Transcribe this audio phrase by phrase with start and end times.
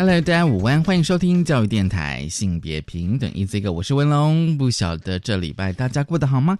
[0.00, 4.56] Hello，大家午安，欢迎收听教育电台性别平等 Easy Go，我是文龙。
[4.56, 6.58] 不晓得这礼拜大家过得好吗？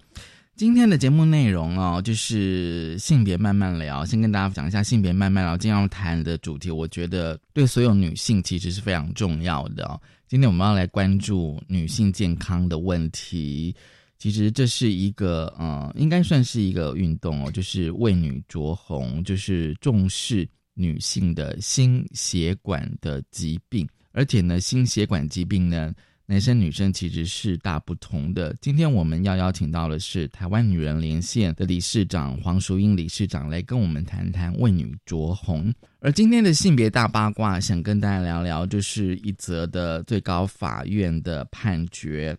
[0.57, 4.05] 今天的节目内容哦，就是性别慢慢聊。
[4.05, 9.99] 先跟大家讲一下性别慢慢聊，今天要谈的主题，我觉得对所有女性其实是非常重要的哦。
[10.29, 13.75] 今天我们要来关注女性健康的问题。
[14.19, 20.47] 其实这是一个，呃，应该算是一个运动哦，就是为女着红，就是重视。
[20.75, 25.93] 女性的心血管的疾病，而且呢，心血管疾病呢，
[26.27, 28.55] 男生女生其实是大不同的。
[28.61, 35.73] 今天我们要邀请到的是台湾女人连线的理事长黄淑英理事长来跟我们谈谈为女着红。
[35.99, 42.37] 而今天的性别大八卦，想跟大家聊聊，就是一则的最高法院的判决，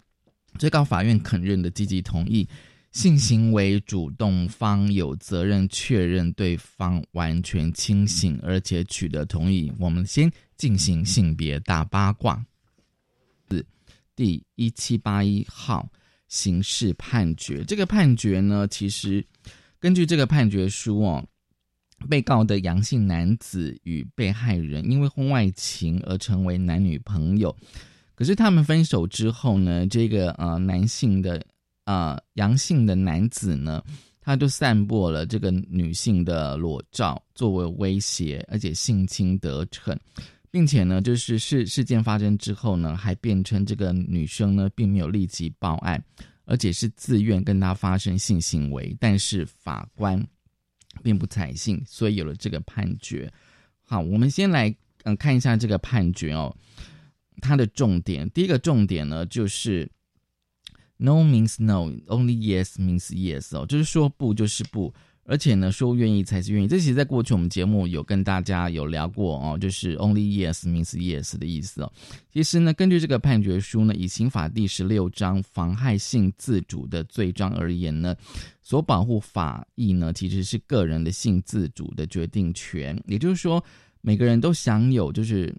[0.58, 2.48] 最高法院肯认的积极同意。
[2.92, 9.72] 性行为主动方有责任确认对方完全清醒，而且取得同意。
[9.80, 12.46] 我们先进行性别大八卦。
[13.50, 13.66] 四
[14.14, 15.90] 第一七八一号
[16.28, 19.26] 刑事判决，这个判决呢，其实
[19.80, 21.26] 根据这个判决书哦，
[22.10, 27.56] 被告的阳性男子与被害人因为婚外情而成为男女朋友，
[28.16, 31.42] 可是他们分手之后呢，这个呃男性的。
[31.84, 33.84] 啊，阳性的男子呢，
[34.22, 39.98] 他就散播了这个女性的裸照作为威胁，而且性侵得逞，
[40.52, 46.02] 并且呢，就是事事件发生之后呢，还辩称这个女生呢并没有立即报案，
[46.46, 50.24] 而且是自愿跟他发生性行为，但是法官
[51.02, 53.32] 并不采信，所以有了这个判决。
[53.82, 54.74] 好，我们先来
[55.04, 56.56] 嗯看一下这个判决哦，
[57.42, 59.92] 它的重点，第一个重点呢就是。
[61.04, 66.68] No means no, only yes means yes 哦，就是说不就是不，而且呢，说愿意才是愿意。
[66.68, 71.92] 这其实在过去我们节目有跟大家有聊过哦，就是 only yes means yes 的意思哦。
[72.32, 78.16] 其实呢，根据这个判决书呢，以刑法第十六章妨害性自主的罪章而言呢，
[78.62, 83.64] 所保护法益呢，其实是个人的性自主的决定权，也就是说，
[84.02, 85.52] 每个人都享有就是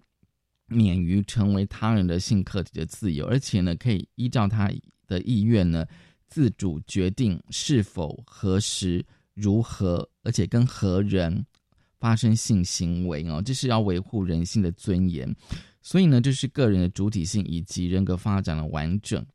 [0.67, 4.71] 免于成为他人的性客体的自由，而且呢，可以依照他。
[5.13, 5.85] 的意愿呢，
[6.27, 11.45] 自主决定是否、何时、如何，而且跟何人
[11.99, 15.33] 发生性行为哦，这是要维护人性的尊严。
[15.81, 19.25] 所以呢，就是个人的主体性以及人格发展的完整，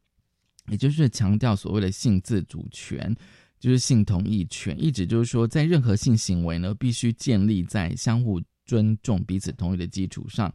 [0.68, 3.14] 也就是强调所谓的性自主权，
[3.60, 4.74] 就是性同意权。
[4.82, 10.52] 一直就是说，在任何性行为呢，必须建立在相互尊重、彼此同意的基础上。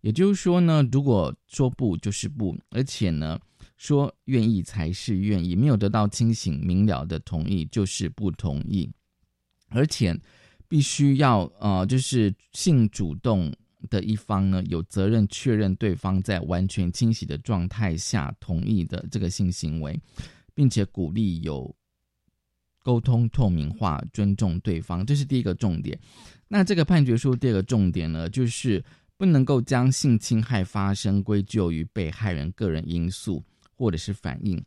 [0.00, 3.38] 也就是说呢，如果说不就是不，而且呢。
[3.76, 8.90] 说愿意才是愿意，没有得到清醒明了的同意就是不同意，
[9.68, 10.18] 而且
[10.66, 13.52] 必须要呃，就是性主动
[13.90, 20.00] 的一方呢，有责任确认对方在完全清醒的状态下同意的这个性行为，
[20.54, 21.72] 并且鼓励有
[22.82, 25.98] 沟通透明化，尊重对方，这是第一个重点。
[26.48, 28.82] 那这个判决书第二个重点呢，就是
[29.16, 33.44] 不能够将性侵害发生归咎于被害人个人因素。
[33.76, 34.64] 或者是反应，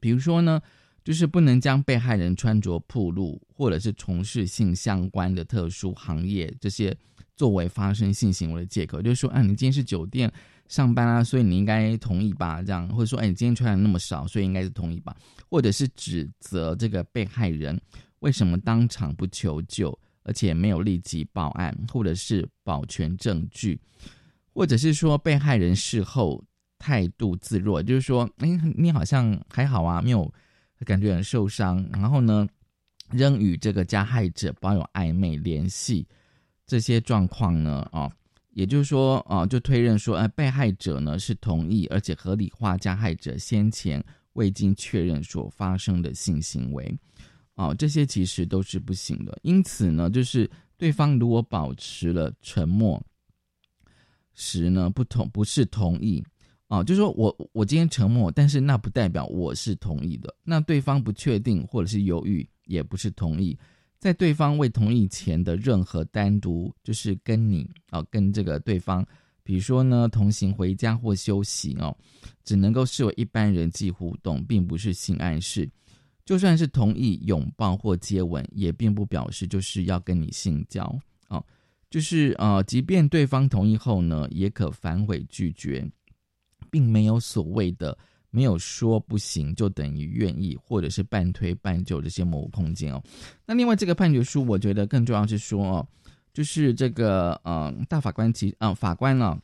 [0.00, 0.60] 比如说呢，
[1.04, 6.96] 就是不能将被害人穿着暴露，或者是从事性相关的特殊行业这些
[7.36, 10.32] 作为发生性行为的借口，就是说，啊，你今天是酒店
[10.66, 12.60] 上班啊，所以你应该同意吧？
[12.62, 15.16] 这样，或者说，哎，你今天穿的那么少，所以应该是同意吧？
[15.48, 17.80] 或者是指责这个被害人
[18.18, 23.80] 为什么当场不求救，而且没有立即报案，或者是保全证据，
[24.52, 26.44] 或者是说被害人事后。
[26.78, 30.32] 态度自若，就是说，哎，你好像还好啊，没有
[30.84, 31.84] 感觉很受伤。
[31.92, 32.46] 然后呢，
[33.10, 36.06] 仍与这个加害者保有暧昧联系，
[36.66, 38.10] 这些状况呢，哦，
[38.50, 44.04] 也就是说，哦，就推认说，哎，被害者呢是同意，而且合理化加害者先前
[44.34, 46.94] 未经确认所发生的性行为，
[47.54, 49.38] 哦，这些其实都是不行的。
[49.42, 53.02] 因此呢，就是对方如果保持了沉默
[54.34, 56.22] 时呢，不同不是同意。
[56.68, 60.34] 哦，就是说我我今天沉默，但是那不代表我是同意的。
[60.42, 63.56] 那对方不确定或者是犹豫，也不是同意。
[63.98, 69.06] 在对方未同意前的任何单独，就是跟你啊，跟这个对方
[69.42, 71.96] 比如说呢，同行回家或休息哦，
[72.44, 75.68] 只能够视为一般人际互动，并不是性暗示。
[76.24, 80.82] 就算是同意拥抱或接吻，也并不表示就是要跟你性交
[81.28, 81.44] 哦。
[81.90, 85.86] 就是呃，即便对方同意后呢，也可反悔拒绝，
[86.70, 87.96] 并没有所谓的
[88.30, 93.02] 没有说不行就等于愿意，或者是半推半就这些模糊空间哦。
[93.46, 95.88] 那另外这个判决书，我觉得更重要是说哦，
[96.32, 99.38] 就是这个呃大法官其啊法官呢，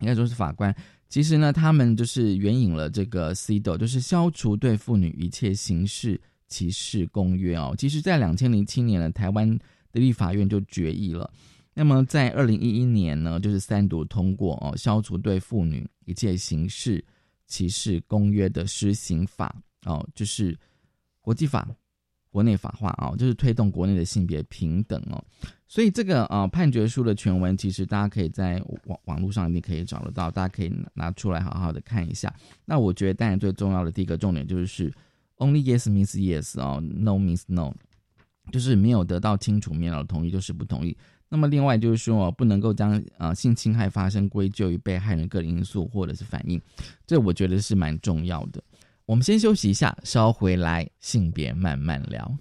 [0.00, 0.74] 应该说是法官。
[1.08, 7.74] 其实呢，他们就是援引了这个 CDO，就是消除对妇女一切形式歧视公约哦。
[7.78, 9.48] 其实，在两千零七年呢，台湾
[9.90, 11.30] 的立法院就决议了。
[11.78, 17.04] 那么，在二零一一年呢，就是三读通过哦，消除对妇女一切形式
[17.46, 19.54] 歧视公约的施行法
[19.86, 20.58] 哦，就是
[21.20, 21.68] 国际法。
[22.30, 25.24] 国内法化啊，就是推动国内的性别平等哦，
[25.66, 32.32] 所以这个呃判决书的全文，其实大家可以在网网络上一定可以找得到，大家可以拿出来好好的看一下。
[32.66, 34.92] 那我觉得当然最重要的第一个重点就是
[35.38, 37.72] only yes means yes 哦，no means no，
[38.52, 40.96] 就是没有得到清楚明了的同意就是不同意。
[41.28, 46.60] 那么另外就是说不能够将呃性侵害发生归咎于被害人个人因素或者是反应，
[47.06, 48.62] 这我觉得是蛮重要的。
[49.04, 52.36] 我们先休息一下，稍回来，性别慢慢聊。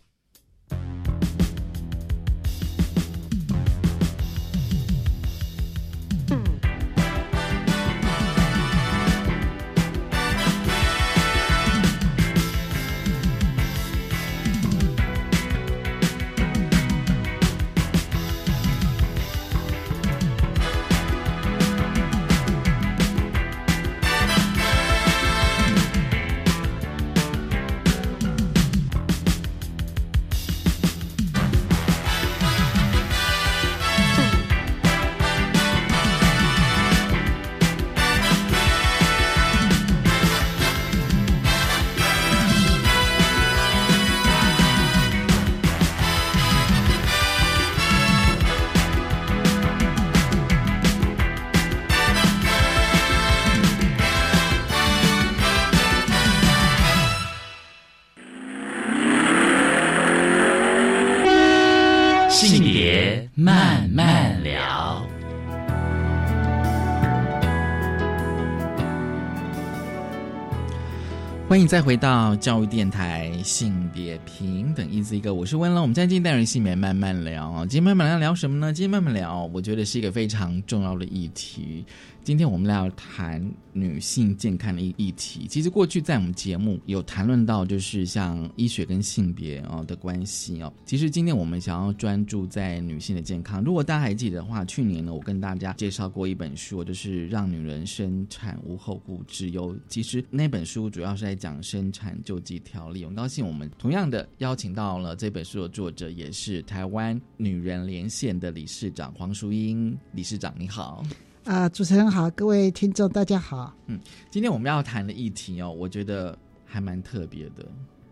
[71.57, 75.81] 欢迎再回到教育电台性别平等一字一个，我是温乐。
[75.81, 78.71] 我们今天带人性别慢慢聊，今天慢慢聊聊什么呢？
[78.71, 81.83] 今天慢慢聊，我觉得是一个非常重要的议题。
[82.27, 83.41] 今天我们要谈
[83.71, 85.47] 女性健康的议议题。
[85.47, 90.74] 其实过去在我们节目有谈论到，就是像医学跟性别哦的关系哦。
[90.85, 93.63] 其实今天我们想要专注在女性的健康。
[93.63, 99.73] 如果大家还记得的话，去年呢我跟大家介绍过一本书，就是让女人生产无后顾之忧。
[99.88, 103.06] 其实那本书主要是在讲生产救济条例。
[103.06, 111.06] 很高兴我们同样的邀请到了这本书的作者，也是台湾女人连线的理事长黄淑英理事长，你好。
[111.47, 113.73] 啊，主持人好，各位听众大家好。
[113.85, 113.97] 嗯，
[114.29, 117.65] 今天我们要谈的议题哦，我觉得还蛮特别的。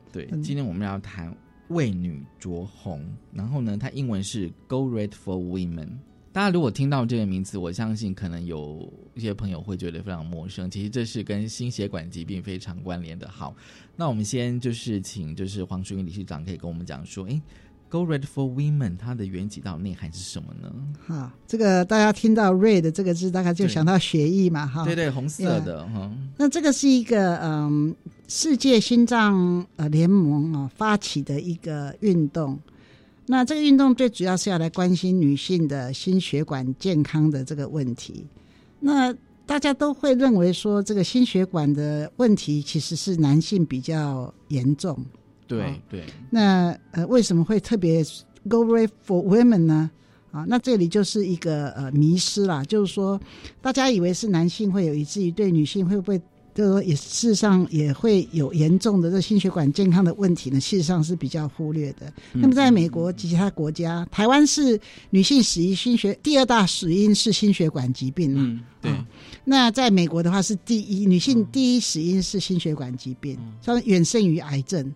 [0.10, 1.36] 对，今天我们要谈
[1.68, 5.90] 为女着红，然后呢，它英文是 Go Red for Women。
[6.32, 10.72] 大家如果听到这个名词，我相信可能有一些朋友会觉得非常陌生。
[10.72, 13.28] 其实这是跟心血管疾病非常关联的。
[13.28, 13.54] 好，
[13.98, 17.42] 那我们先就是请就是黄淑云理事长可以跟我们讲说，哎。
[17.88, 20.74] Go red for women，它的原几道内涵是什么呢？
[21.08, 24.84] 哈，这个大家听到 red 这个字，大概就想到血液嘛，哈。
[24.84, 26.12] 对对，红色的哈。
[26.38, 27.96] 那这个是一个嗯，
[28.28, 32.60] 世界心脏呃联盟啊发起的一个运动。
[33.28, 38.26] 那这个运动最主要是要来关心女性的心血管健康的这个问题。
[38.80, 39.14] 那
[39.46, 45.06] 大家都会认为说，这个心血管的问题其实是男性比较严重。
[45.48, 48.04] 对对，那呃，为什么会特别
[48.50, 49.90] go right for women 呢？
[50.32, 53.18] 啊，那这里就是一个呃迷失啦，就是说，
[53.62, 56.22] 大家以为是男性会有，以至于对女性会不会，
[56.54, 60.60] 就是说也事实上也会有严重的这心血管健康的问题呢？
[60.60, 62.12] 事实上是比较忽略的。
[62.34, 64.78] 那么在美国及其他国家，台湾是
[65.10, 68.92] 女性死于心血第二大死因是心血管疾病嗯，对。
[69.46, 74.92] 那在美国的话是第一，女性第一死因是心血管疾病，它远胜于癌症。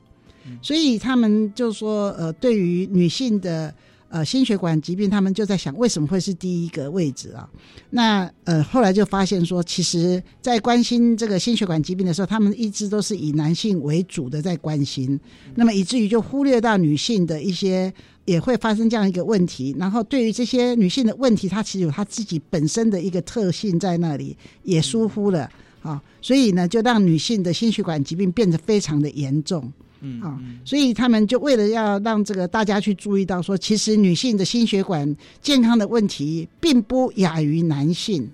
[0.62, 3.74] 所以他们就说，呃，对于女性的
[4.10, 7.50] 呃心血管疾病，他们就在想，为什么会是第一个位置啊？
[7.89, 15.20] 那呃，后来就发现说，其实，在关心这个心血管疾病的时候，他们一直都是以男性为主的在关心，
[15.56, 17.94] 那么以至于就忽略到女性的一些。
[18.25, 19.75] 也会发生这样一个问题。
[19.79, 25.50] 然后对于这些女性的问题，她其实有她自己本身的一个特性在那里，也疏忽了
[25.82, 29.74] 啊，所以呢，就让女性的心血管疾病变得非常的严重。
[30.01, 38.29] 嗯啊，所以他们就为了要让这个大家去注意到说，其实女性的心血管健康的问题并不亚于男性，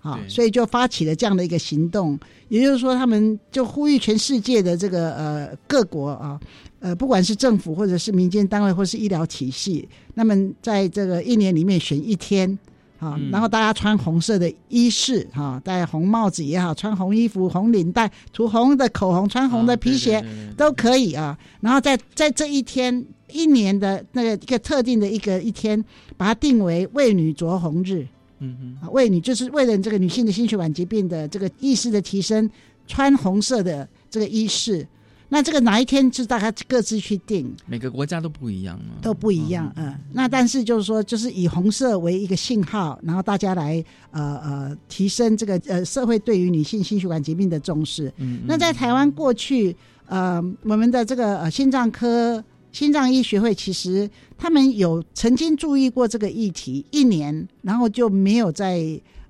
[0.00, 2.18] 啊，对所以就发起了这样的一个行动。
[2.48, 6.38] 也就是说，他们就呼吁全世界的这个呃各国啊，
[6.80, 12.58] 呃，不管是政府或者是民间单位或是医疗体系，那么在这个一年里面选一天。
[13.02, 20.24] 啊，嗯然后大家穿红色的衣饰，哈、戴红帽子也好，穿红衣服、红领带，涂红的口红，穿红的皮鞋，
[20.56, 21.36] 都可以啊。
[21.60, 25.84] 然后在在这一天一年的那个一个特定的一个一天，
[26.16, 28.06] 把它定为为女着红日
[28.38, 32.48] 嗯哼，啊，为女就是为了这个女性的心血管疾病的这个意识的提升，
[32.86, 34.86] 穿红色的这个衣饰。
[35.32, 48.08] 那这个哪一天就大家各自去定，每个国家都不一样嘛，都不一样，嗯，那但是就是说，就是以红色为一个信号，然后大家来呃呃提升这个呃社会对于女性心血管疾病的重视。
[48.18, 48.40] 嗯，嗯。
[48.46, 49.74] 那在台湾过去，
[50.04, 58.78] 呃，我们的这个呃心脏科心脏医学会其实他们有曾经注意过这个议题一年，然后就没有再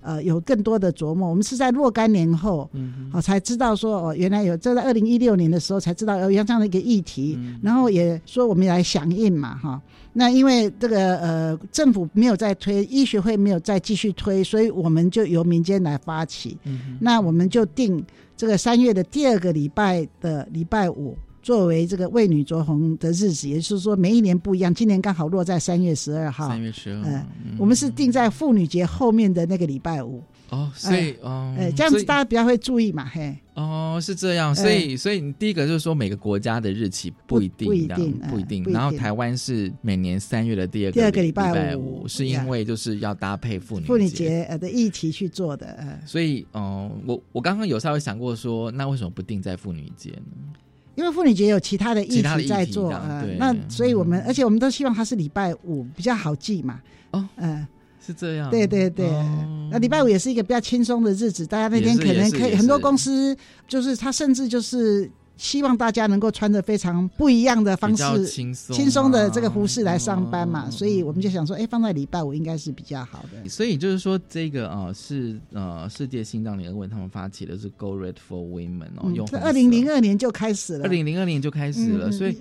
[0.02, 1.28] 呃有更多的琢磨。
[1.28, 9.80] 我们是在若干年后，嗯哦才知道说哦，原来有这在二零一六年的时候才知道有这样的一个议题，嗯然后也说我们来响应嘛，哈。
[10.12, 16.58] 那因为这个呃政府没有再推，医学会没有再继续推，所以我们就由民间来发起。
[16.64, 18.04] 嗯那我们就定
[18.36, 21.16] 这个三月的第二个礼拜的礼拜五。
[21.42, 26.60] 作为这个为女着红的日子，也就是说每一年不一样，今年刚好落在三月十二号三。
[26.60, 33.36] 月十二呃，嗯我们是定在妇女节后面的那个礼拜五，哦，所以哦，哎、这样子大家比较会注意嘛，嘿。
[33.54, 38.64] 哦，是这样，所以所以你第一个就是说每个国家的日期不一定，不不一定嗯不一定。
[38.72, 44.08] 然后台湾是每年三月的第二个第二个礼礼拜五，五是因为就是要搭配妇女妇女。
[44.08, 50.52] 节呃的议题去做的，呃，所以，哦、我我刚刚有稍微想过说，那为什么不定在妇女节呢？
[50.94, 52.92] 因为妇女节有其他的议题题在做，
[53.38, 54.24] 那所以我们嗯。
[54.26, 56.80] 而且我们都希望它是礼拜五比较好记嘛，
[57.12, 57.66] 哦，嗯，
[58.04, 59.68] 是这样，对对对，哦。
[59.70, 68.26] 那礼拜五也是一个比较轻松的日子，大家那天可能可以很多公司就是他甚至就是希望大家能够穿着非常不一样的方式。
[68.26, 73.48] 轻松、轻松的这个服饰来上班嘛，哦所以我们就想说，哎，放在礼拜五应该是比较好的。
[73.48, 82.38] 所以就是说，这个呃是呃世界心脏联合会他们发起的是 Go Red for Women 哦，用这二零零二年就开始了，二零零二年就开始了，嗯所以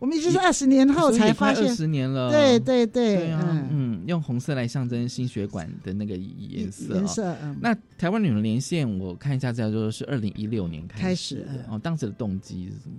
[0.00, 11.78] 我们已经是二十年后才发现二，十年了，对对对，对啊，嗯，嗯，用红色来象征心血管的那个颜色、哦，颜色，嗯，那台湾女人连线，我看一下资料，说是二零一六年开始开始嗯哦。
[11.78, 12.96] 当时的动机是什么？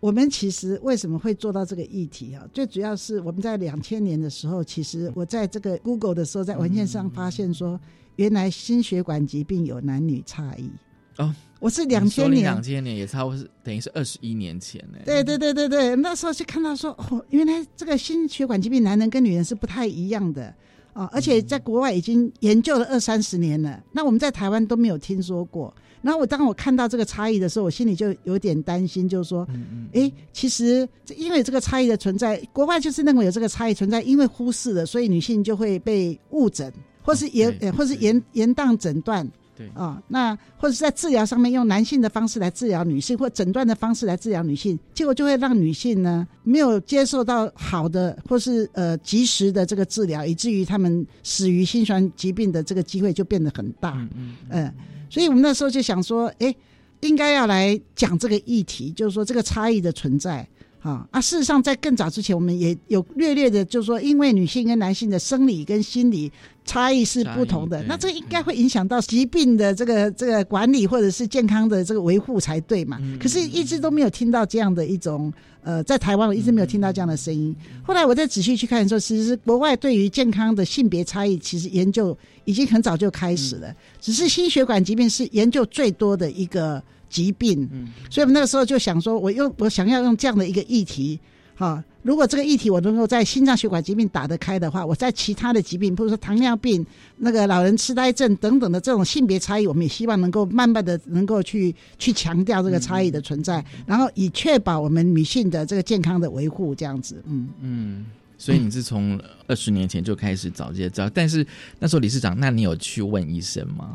[0.00, 2.48] 我们其实为什么会做到这个议题啊？
[2.54, 7.78] 最主要是我们在两千年的时候，其实我在这个 Google 的时候，在文献上发现说，
[8.16, 10.70] 原来心血管疾病有男女差异。
[11.18, 12.42] 哦，我是两千年。
[12.42, 14.98] 两，千年也差不多是等于是二十一年前呢。
[15.04, 20.52] 对对对对对，那时候就看到说，哦，原来这个心血管疾病男人跟女人是不太一样的。
[20.92, 25.72] 啊、而且在国外已经研究了二三十年了，那我们在台湾都没有听说过。
[26.02, 36.70] 然后我当我看到这个差异的时候，我心里就有点担心，就是说，嗯嗯，诶，其实这因为这个差异的存在，国外就是认为有这个差异存在，因为忽视了，所以女性就会被误诊，
[37.02, 39.26] 或是延、或是对延延宕诊断
[39.60, 53.92] 对，啊、那或者是在治疗上面用男性的方式来治疗女性，或诊断的方式来治疗女性，结果就会让女性呢没有接受到好的或是呃及时的这个治疗，以至于他们死于心血管疾病的这个机会就变得很大。
[53.92, 54.74] 嗯嗯嗯，
[55.10, 56.54] 所以我们那时候就想说，哎，
[57.00, 60.48] 应该要来讲这个议题，就是说这个差异的存在。
[60.82, 61.20] 啊啊！
[61.20, 66.30] 事实上，在更早之前，我们也有略略的，就是说，因为女性跟男性的生理跟心理
[66.64, 72.98] 差异是不同的那这应该会影响到疾病的这个这个管理或者是健康的这个维护才对嘛。
[73.00, 75.32] 嗯可是，一直都没有听到这样的一种
[75.62, 77.54] 呃，在台湾我一直没有听到这样的声音。
[77.82, 87.68] 后来我再仔细去看的时候，其实国外对于健康的性别差异，其实研究已经很早就开始了，只是心血管疾病是研究最多的一个疾病。
[87.70, 91.20] 嗯所以我们那个时候就想说，我用我想要用这样的一个议题，
[91.54, 96.84] 哈、如果这个议题我能够在心脏血管疾病打得开的话，我在其他的疾病，比如说糖尿病、
[97.18, 107.48] 那个老人痴呆症等等的这种性别差异，我们也希望能够慢慢的能够去去强调这个差异的存在，然后以确保我们女性的这个健康的维护，这样子，嗯。
[107.60, 108.06] 嗯。
[108.38, 111.46] 所以你是从二十年前就开始找这些资料，但是
[111.78, 113.94] 那时候理事长，那你有去问医生吗？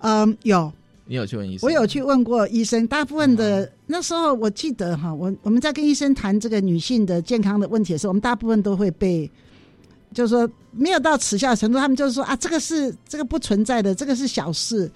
[0.00, 0.72] 嗯，有，
[1.06, 1.66] 你有去问医生？
[1.66, 9.30] 我有去问过医生，大部分的那时候我记得哈，我我们在跟医生谈这个女性的健康的问题的时候，我们大部分都会被，
[10.12, 14.90] 就是说没有到耻笑程度，他们就是说啊，这个是这个不存在的，这个是小事，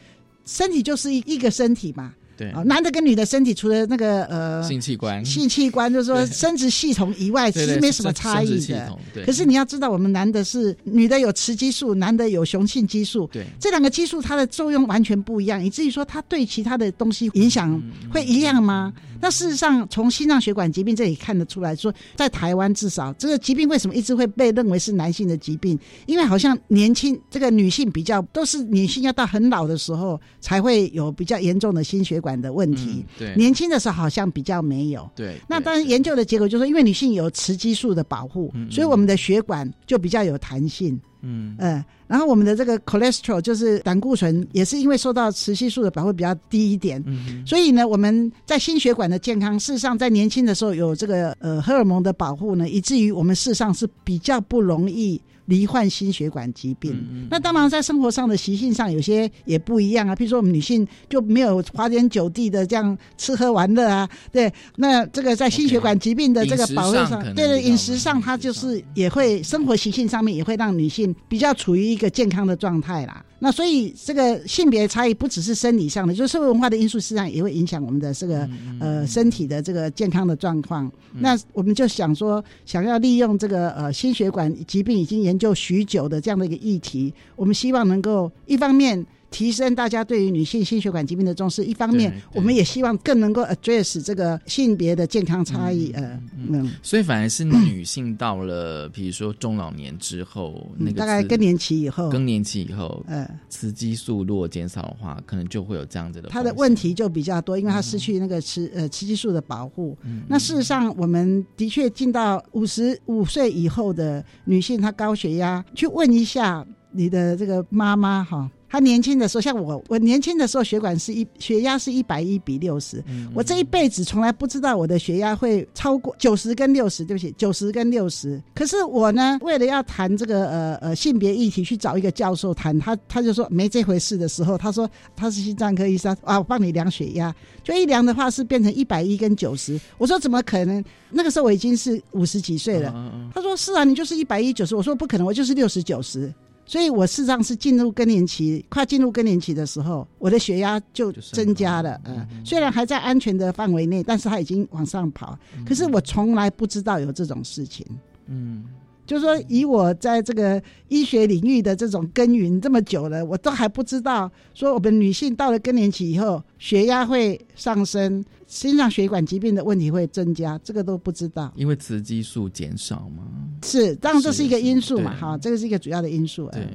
[0.44, 2.14] 身体就是一一个身体嘛。
[2.38, 2.48] 对。
[2.52, 8.96] 啊，男的跟女的身体除了那个呃性器官、性器官，就是说生殖系统以外，其实没什么差异的。
[9.26, 13.44] 可是你要知道，我们男的是女的有雌激素，男的有雄性激素，对。
[13.58, 18.92] 这两个激素它的作用完全不一样，以至于说它对其他的东西影响会一样吗？
[19.20, 25.78] 那事实上，从心脏血管疾病这里看得出来说，在台湾至少这个疾病为什么一直会被认为是男性的疾病？
[26.06, 32.38] 因为好像年轻这个女性比较都是女性要到很老的时候才会有比较严重的心血管。
[32.38, 35.10] 的问题，对年轻的时候好像比较没有。
[35.16, 41.00] 对，那当然研究的结果就是说，因为女性有雌激素的保护，所以我们的血管就比较有弹性。
[41.20, 47.02] 嗯嗯，然后我们的这个 cholesterol 就是胆固醇，也是因为受到雌激素的保护比较低一点。
[47.06, 55.20] 嗯，所以呢，我们在心血管的健康，事实上在年轻的时候有这个呃荷尔蒙的保护呢，以至于我们事实上是比较不容易。
[55.48, 56.94] 罹患心血管疾病，
[57.30, 60.14] 那当然在生活上的习性上有些也不一样啊。
[60.14, 64.52] 比如说我们女性就没有花天酒地的这样吃喝玩乐啊，对。
[64.76, 73.24] 那这个在心血管疾病的这个保护上，对对，饮食上它就是也会生活习性上面也会让女性比较处于一个健康的状态啦。
[73.40, 78.48] 那所以这个性别差异不只是生理上的，就是社会文化的因素，实际上也会影响我们的这个
[78.80, 80.90] 呃身体的这个健康的状况。
[81.12, 89.06] 那我们就想说，想要利用这个呃心血管疾病已经就许久的这样的一个议题，我们希望能够一方面。
[89.30, 95.92] 提升大家对于女性心血管疾病的重视，一方面我们也希望更能够 address 这个性别的健康差异。
[95.92, 106.28] 呃，嗯，所以反而是女性到了，比如说中老年之后，那个大概更年期以后，更年期以后，呃，雌激素如果减少的话，可能就会有这样子的。
[106.30, 109.96] 它的问题就比较多，因为它失去那个雌呃雌激素的保护。
[110.26, 118.50] 那事实上，我们的确进到五十五岁以后的女性，她高血压，去问一下你的这个妈妈哈。
[118.68, 123.02] 他年轻的时候，像我，我年轻的时候血管是一血压是一百一比六十，
[123.34, 128.40] 我这一辈子从来不知道我的血压会超过九十跟六十，对不起，九十跟六十。
[128.54, 139.80] 可是我呢，为了要谈这个呃呃性别议题，去找一个教授谈，他他就说没这回事的时候，他说他是心脏科医生啊，我帮你量血压，就一量的话是变成一百一跟九十。
[139.96, 140.84] 我说怎么可能？
[141.10, 142.94] 那个时候我已经是五十几岁了。
[143.34, 144.76] 他说是啊，你就是一百一九十。
[144.76, 146.30] 我说不可能，我就是六十九十。
[146.68, 151.98] 所以我事实上是进入更年期，快进入更年期的时候，我的血压就增加了。
[152.04, 155.36] 嗯，虽然还在安全的范围内，但是它已经往上跑。
[155.66, 157.86] 可是我从来不知道有这种事情。
[158.26, 158.64] 嗯。
[159.06, 171.52] 就是说，以我在这个医学领域的这种耕耘这么久了，我都还不知道说我们女性到了更年期以后，血压会上升，心脏血管疾病的问题会增加，这个都不知道。
[171.54, 173.22] 因为雌激素减少吗？
[173.62, 176.48] 是，当然这是一个因素嘛，哈，这个是一个主要的因素。
[176.50, 176.66] 对，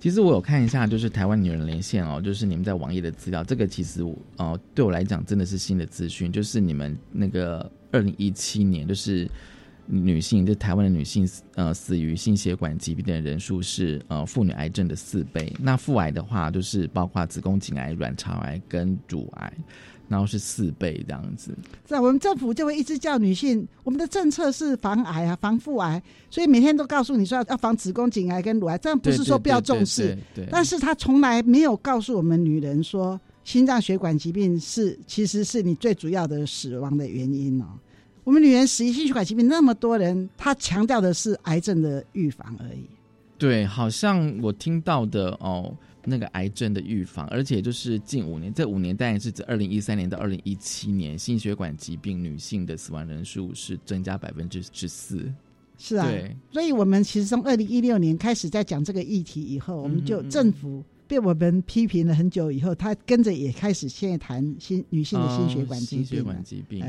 [0.00, 4.02] 其实我有看一下，就是台湾女人连线哦，就是你们在网页的资料，这个其实
[4.36, 9.26] 哦，对我来讲真的是新的资讯，就是你们那个二零一七年就是。
[9.84, 15.52] 女性，就台湾的女性，呃，死于心血管疾病的人数是呃妇女癌症的四倍。
[15.58, 19.52] 那妇癌的话，就是包括子宫颈癌、卵巢癌跟乳癌，
[20.12, 21.56] 然后是四倍这样子。
[21.88, 28.76] 是啊，我们政府就会一直叫女性，我们的政策是防癌啊，防妇癌，所以每天都告诉你说要防子宫颈癌跟乳癌。
[28.76, 30.16] 这样不是说不要重视，
[30.50, 37.64] 但是他从来没有告诉我们女人说，心脏血管疾病是其实是你最主要的死亡的原因哦。
[38.24, 42.84] 我们女人死于心血管疾病那么多人，她强调的是癌症的预防而已。
[43.36, 55.32] 对，好像我听到的哦，那个癌症的预防，而且就是近五年，这五年当然是指二零一三年到二零一七年，心血管疾病女性的死亡人数是增加百分之十四。
[55.78, 66.84] 是啊，对，所以我们其实从二零一六年开始在讲这个议题以后，我们就政府被我们批评了很久以后，他跟着也开始现在谈心女性的心血管疾病，心血管疾病，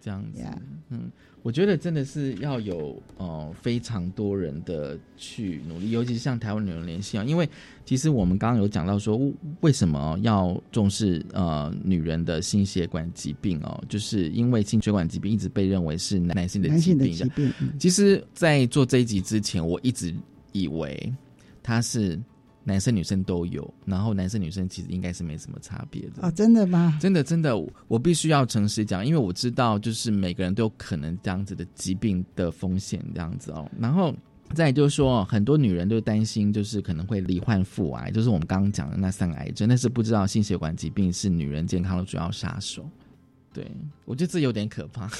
[0.00, 0.42] 这样子，
[0.90, 1.10] 嗯，
[1.46, 7.48] 我觉得真的是要有呃非常多人的去努力，尤其是像台湾女人联系啊，因为
[7.84, 9.16] 其实我们刚刚有讲到说，
[9.60, 17.52] 为什么要重视呃女人的心血管疾病哦，就是因为心血管疾病一直被认为是男性的疾病疾病。
[17.78, 20.12] 其实，在做这一集之前，我一直
[20.50, 21.14] 以为
[21.62, 22.18] 它是。
[22.68, 26.30] 男生女生都有，然后男生女生其实应该是没什么差别的啊！
[26.32, 26.98] 真的吗？
[27.00, 33.70] 真的真的，我必须要诚实讲，因为我知道，就是每个人都有可能这样子的疾病的风险这样子哦。
[33.78, 34.12] 然后
[34.52, 42.84] 再就是说，很多女人都担心，就是可能会罹患腹癌，就是我们刚刚讲的那三个癌症，但是不知道心血管疾病是女人健康的主要杀手。
[43.56, 43.66] 对，
[44.04, 45.10] 我觉得这有点可怕。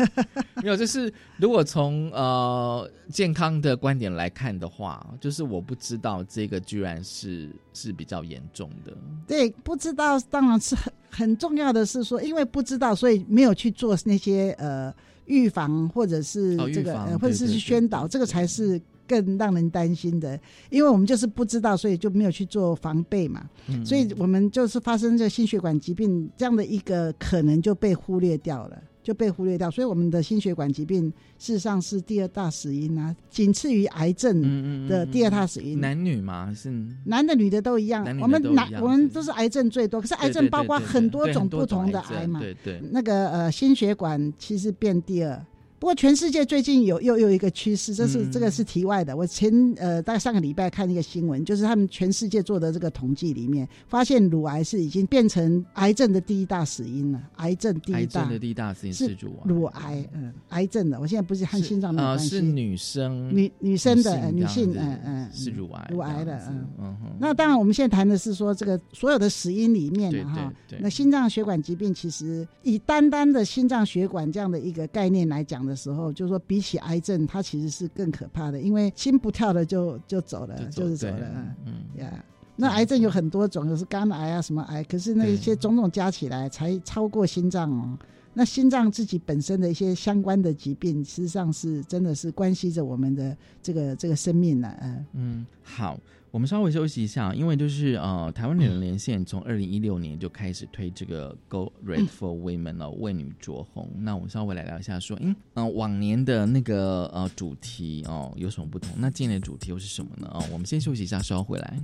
[0.62, 8.96] 没有，就是如果从呃健康的观点来看的话，就是我不知道这个居然是是比较严重的。
[9.26, 14.90] 对，不知道当然是很很重要的是说，因为不知道，所以没有去做那些呃
[15.26, 18.80] 预防或者是这个呃或者是去宣导，这个才是。
[19.06, 20.38] 更让人担心的，
[20.70, 23.48] 因为我们就是不知道，所以就没有去做防备嘛。
[23.84, 28.82] 所以我们就是发生这心血管疾病这样的一个可能就被忽略掉了。
[29.02, 35.80] 就被忽略掉，所以我们的心血管疾病事实上是第二大死因啊，仅次于癌症的第二大死因。
[35.80, 36.54] 男女嘛？
[36.54, 36.70] 是
[37.06, 38.04] 男的女的都一样。
[38.20, 42.38] 我们男我们都是癌症最多，可是癌症包括很多种不同的癌嘛。
[42.38, 42.80] 对对。
[42.92, 45.44] 那个呃，心血管其实变第二。
[45.82, 49.16] 不过，全世界最近有又有一个趋势，这是这个是题外的。
[49.16, 57.20] 我前呃，大概上个礼拜看一个新闻，就是他们全世界做的这个统计里面，发现乳癌是已经变成癌症的第一大死因了。
[57.38, 59.42] 癌症第一大的第一大死因是乳癌。
[59.44, 61.00] 乳癌，嗯，癌症的。
[61.00, 66.96] 我现在不是和心脏没关系，是女生女女生的女性，嗯嗯，是乳癌，乳癌的，嗯嗯。
[67.18, 75.71] 那当然，我们现在谈的是说这个所有的死因里面哈，那心脏血管疾病其实以单单的心脏血管这样的一个概念来讲的。
[75.72, 81.56] 的时候，就是说，比起癌症，它其实是更可怕的，因为心不跳的就就走了，就是走了。
[81.64, 82.24] 嗯呀，
[82.56, 87.98] 那癌症有很多种，有是肝癌啊，什么癌，可是那一些种种加起来才超过心脏哦。
[88.34, 94.72] 那心脏自己本身的一些相关的疾病，实际上是真的是关系着我们的这个这个生命呢。
[94.82, 95.98] 嗯嗯，好。
[96.32, 103.90] 我们稍微休息一下，因为就是呃，台湾女人连线从二零一六年就开始推这个 Go Red for Women 了，为女着红。
[103.98, 108.90] 那我们稍微来聊一下，说，嗯嗯，往年的那个呃主题哦有什么不同？
[108.96, 110.26] 那今年的主题又是什么呢？
[110.32, 111.76] 哦，我们先休息一下，稍后回来。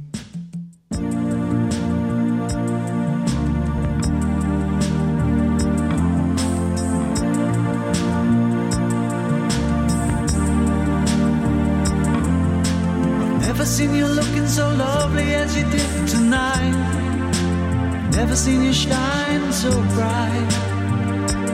[14.49, 16.73] So lovely as you did tonight.
[18.13, 20.53] Never seen you shine so bright.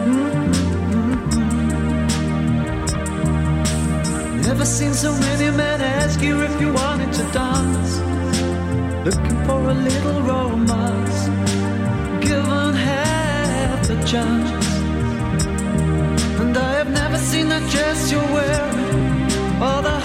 [0.06, 0.50] Mm-hmm.
[4.42, 7.98] Never seen so many men ask you if you wanted to dance.
[9.04, 11.28] Looking for a little romance.
[12.24, 14.50] Given half the chance.
[16.40, 19.32] And I have never seen the dress you're wearing.
[19.60, 19.98] Or the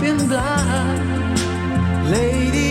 [0.00, 0.28] been
[2.10, 2.67] lady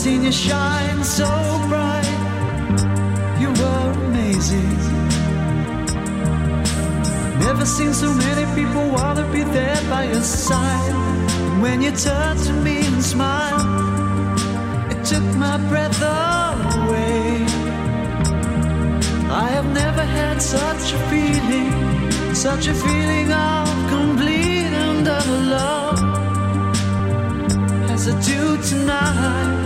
[0.00, 1.28] seen you shine so
[1.68, 2.08] bright.
[3.38, 4.76] You were amazing.
[7.38, 10.94] Never seen so many people wanna be there by your side.
[11.44, 13.66] And when you turned to me and smiled,
[14.92, 17.44] it took my breath away.
[19.44, 21.70] I have never had such a feeling,
[22.34, 26.00] such a feeling of complete and utter love
[27.92, 29.59] as I do tonight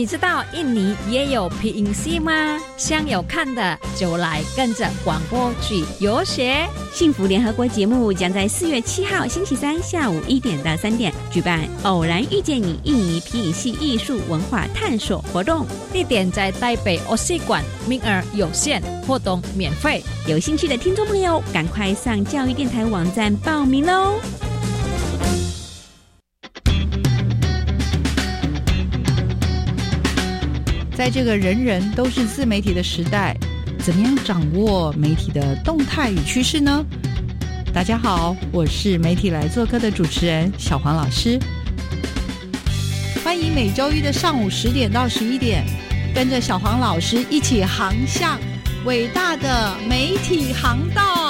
[0.00, 2.58] 你知道印尼也有皮影戏吗？
[2.78, 6.66] 想有看的就来跟着广播剧游学。
[6.90, 20.02] 幸福联合国节目将在四月七号星期三下午一点到三点举办“偶然遇见你”印尼皮影戏艺术文化探索活动，地点在台北欧戏馆，名额有限，活动免费。
[20.26, 24.14] 有兴趣的听众朋友，赶快上教育电台网站报名喽！
[31.00, 33.34] 在这个人人都是自媒体的时代，
[33.78, 36.84] 怎么样掌握媒体的动态与趋势呢？
[37.72, 41.40] 大家好，我是媒体来做客的主持人小黄老师，
[43.24, 45.64] 欢迎每周一的上午十点到十一点，
[46.14, 48.38] 跟着小黄老师一起航向
[48.84, 51.29] 伟大的媒体航道。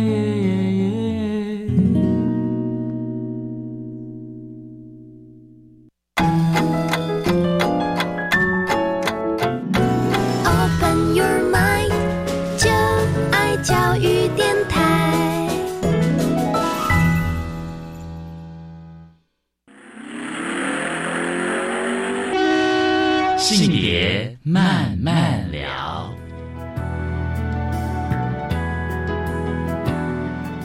[24.51, 26.13] 慢慢聊。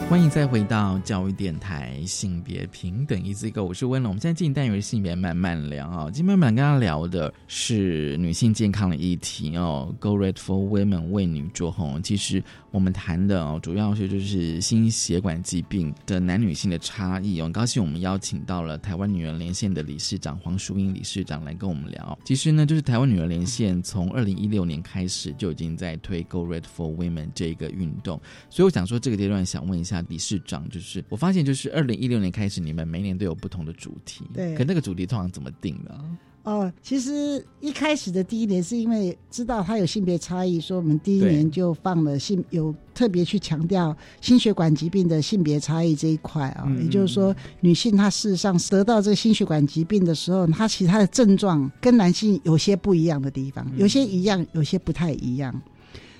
[0.09, 4.11] 欢迎再回到教育电台性别平等一字一个，我是温龙。
[4.11, 12.03] 我们现在进行单元性别慢慢聊啊，今天慢慢跟大家聊的是女性健康的议题哦，Go Red for Women 为女做红。
[12.03, 12.43] 其实
[12.77, 17.45] 我们谈的哦，主要是就是心血管疾病的男女性的差异哦。
[17.45, 22.19] 很高兴我们邀请到了台湾女人连线的理事长黄淑英理事长来跟我们聊。
[22.23, 35.99] 其实呢，就是台湾女人连线从二零一六年开始就已经在推 Go Red for Women 这个运动，所以我想说这个阶段想问一下理事长，就是我发现就是二零一六年开始，你们每年都有不同的主题，对可那个主题通常怎么定的？
[36.47, 55.53] 哦，其实一开始的第一年是因为知道它有性别差异，所以我们第一年就放了性有特别去强调心血管疾病的性别差异这一块啊、嗯也就是说，女性她事实上得到这个心血管疾病的时候，她其他的症状跟男性有些不一样的地方，有些一样，有些不太一样。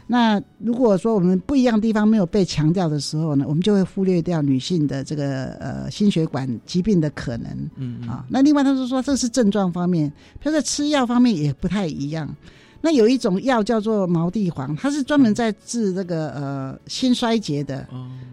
[0.09, 7.69] 那如果说我们不一样的地方没有被强调的时候呢，我们就会忽略掉女性的这个呃心血管疾病的可能。
[7.75, 12.33] 嗯啊，那另外他是说这是症状方面，比如说吃药方面也不太一样。
[12.79, 17.85] 那有一种药叫做毛地黄，它是专门在治这个呃心衰竭的。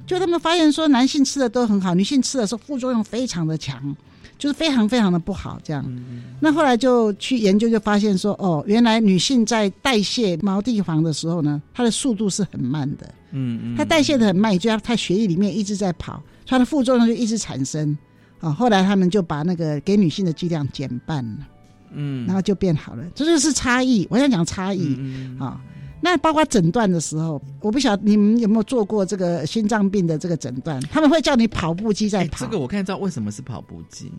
[0.06, 3.96] 就他们发现说，男性吃的都很好，女性吃的时候副作用非常的强，
[4.44, 5.58] 就是非常非常的不好。
[5.64, 5.82] 这样，
[6.38, 13.14] 那后来就去研究，就发现说，哦，原来女性在代谢毛地黄的时候呢，它的速度是很慢的。
[13.32, 17.96] 嗯嗯，它代谢的很慢，也就要它血液里面一直在跑，所以它的副作用就一直产生。
[18.40, 21.38] 啊，后来他们就把那个给女性的剂量减半了，
[21.94, 23.02] 嗯，然后就变好了。
[23.14, 25.58] 这就是差异，我想讲差异嗯啊。
[26.04, 30.78] 那包括诊断的时候，我不晓得你们有没有做过这个心脏病的这个诊断？
[30.92, 34.12] 他们会叫你跑步机在跑，这个我看到为什么是跑步机？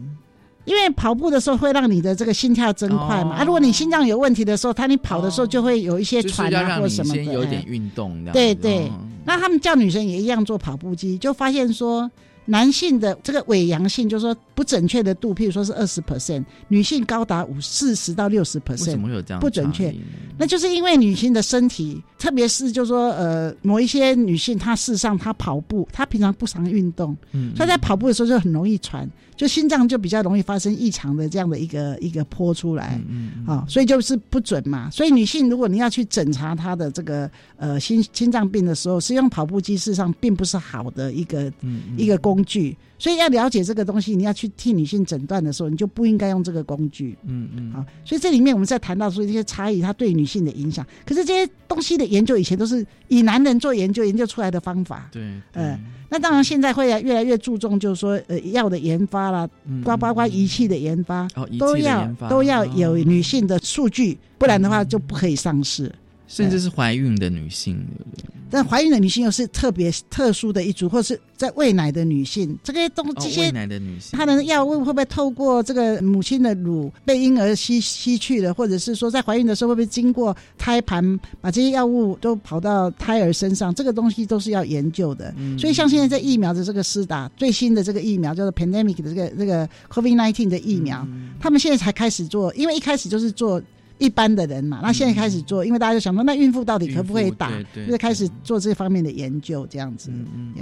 [0.65, 3.35] 因为跑步的时候会让你的这个心跳增快嘛。
[3.35, 7.23] 啊，如果你心脏有问题的时候，他你跑的时候就会有一些喘啊或什么的。
[7.23, 12.09] 先有一点运动，对对哦，那他们叫女生也一样做跑步机，就发现说
[12.45, 19.93] 男性的这个伪阳性，就是说不准确的度，譬如说是二十 percent，女性高达五四十到六十为什么 percent，会有这样不准确？
[20.37, 32.99] 那就是因为女性的身体，特别是就是说呃某一些女性，她事实上她跑步，她平常不常运动，嗯所以在跑步的时候就很容易喘，就心脏就比较容易发生异常的这样的一个一个波出来。
[33.09, 34.89] 嗯啊、所以就是不准嘛。
[34.89, 42.75] 所以女性如果你要去诊查她的这个呃心心脏病的时候，使用跑步机事实上并不是好的一个、嗯一个工具。
[42.99, 47.17] 所以要了解这个东西，你要去替女性诊断的时候，你就不应该用这个工具。
[47.25, 50.83] 嗯嗯，好，所以这里面我们在谈到说这些差异，它对女女性的影响。
[51.05, 55.21] 可是这些东西的研究以前都是以男人做研究研究出来的方法，对，
[55.53, 55.79] 呃，
[56.09, 59.47] 那当然现在会越来越注重，就是说呃药的研发啦，
[59.83, 61.27] 包包括仪器的研发，
[61.59, 65.93] 都要都要有哦女性的数据，不然的话就不可以上市。
[66.27, 68.25] 甚至是怀孕的女性，对不对？
[68.49, 83.73] 但怀孕的女性又是特别特殊的一组，或是在喂奶的女性，这个东哦这些喂奶的女性，她的药物会不会透过这个母亲的乳被婴儿吸吸去了，或者是说在怀孕的时候会不会经过胎盘把这些药物都跑到胎儿身上？
[83.73, 85.33] 这个东西都是要研究的。
[85.37, 93.61] 嗯所以像现在在疫苗的这个施打，最新的这个疫苗叫做 pandemic 的这个这个 COVID nineteen 的疫苗，嗯他们现在才开始做，因为一开始就是做。
[93.97, 97.51] 一般的人嘛，那现在开始做，因为大家就想说，那孕妇到底可不可以打
[97.87, 100.09] 就开始做这方面的研究，这样子。
[100.11, 100.53] 嗯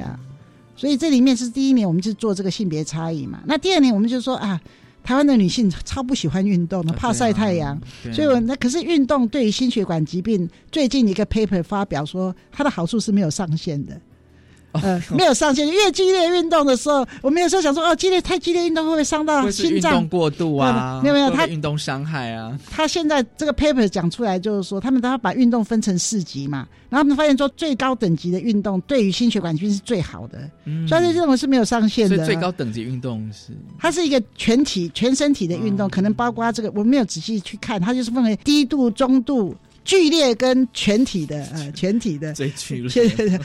[0.76, 3.39] 所以这里面是第一年，我们就做这个性别差异嘛。
[3.46, 4.60] 那第二年，我们就说啊，
[5.04, 7.80] 台湾的女性超不喜欢运动的，怕晒太阳。
[8.12, 14.02] 所以我那可是运动对于心血管疾病，最近一个 paper 发表说，它的好处是没有上限的。
[14.82, 15.70] 呃，没有上限。
[15.70, 20.08] 越激烈运动的时候，我们有时候想说，哦，激烈太激烈运动会不会伤到心脏运动？
[20.10, 32.16] 过度啊，没有没有他运动伤害啊，他现在这个 paper 讲出来，就是说他们都要把运动分成四级嘛，然后他们发现说最高等级的运动对于心血管疾病是最好的，嗯所以认为是没有上限的。
[32.16, 42.34] 所以最高等级运动是它是一个全体全身体的运嗯动，可能包括这个，我没有仔细去看，它就是分为低度、中度、剧烈跟全体的，呃， 全体的。
[42.34, 43.39] 最剧全烈，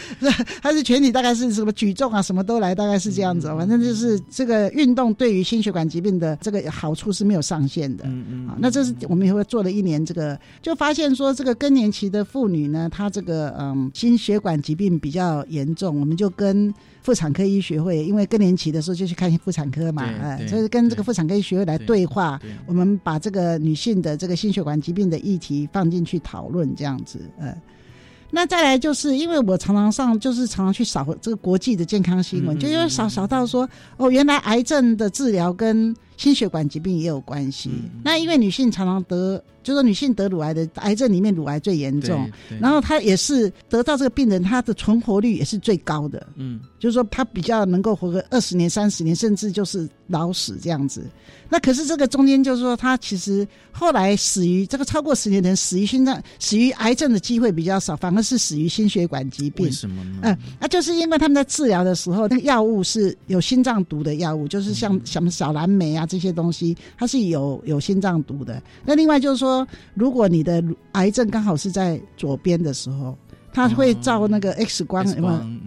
[0.62, 3.56] 它是全体，大概是什么举重啊，什么都来，大概是这样子哦。
[3.58, 8.04] 反正就是这个运动对于心血管疾病的这个好处是没有上限的。
[8.06, 22.50] 嗯嗯啊，那这是我们也会做了一年，这个就发现说，这个更年期的妇女呢，她这个嗯心血管疾病比较严重，我们就跟妇产科医学会，因为更年期的时候就去看妇产科嘛，对哎，所以跟这个妇产科医学会来对话，对。
[22.66, 27.54] 我们把这个女性的这个心血管疾病的议题放进去讨论，这样子，呃。
[28.30, 37.70] 那再来就是，因为我常常上，就是常常去扫这个国际的健康新闻，嗯嗯就因为扫扫到说，哦，原来癌症的治疗跟心血管疾病也有关系。
[37.72, 46.26] 嗯那因为女性常常得，就说女性得乳癌的癌症里面，乳癌最严重，然后她也是得到这个病人，她的存活率也是最高的。
[46.36, 51.04] 嗯就是说她比较能够活个二十年、三十年，甚至就是老死这样子。
[51.50, 59.72] 那可是这个中间就是说，她其实后来死于这个超过十年的人死于心脏、死于癌症的机会比较少，反而是死于心血管疾病为。
[59.72, 60.18] 什么呢？
[60.22, 68.60] 嗯，那、就是因为他们在治疗的时候，那个药物是有心脏毒的药物，就是嗯像什么小蓝莓啊这些东西，它是有有心脏毒的。
[68.84, 73.16] 那另外就是说，如果你的癌症刚好是在左边的时候，
[73.52, 75.04] 它会照那个 X 光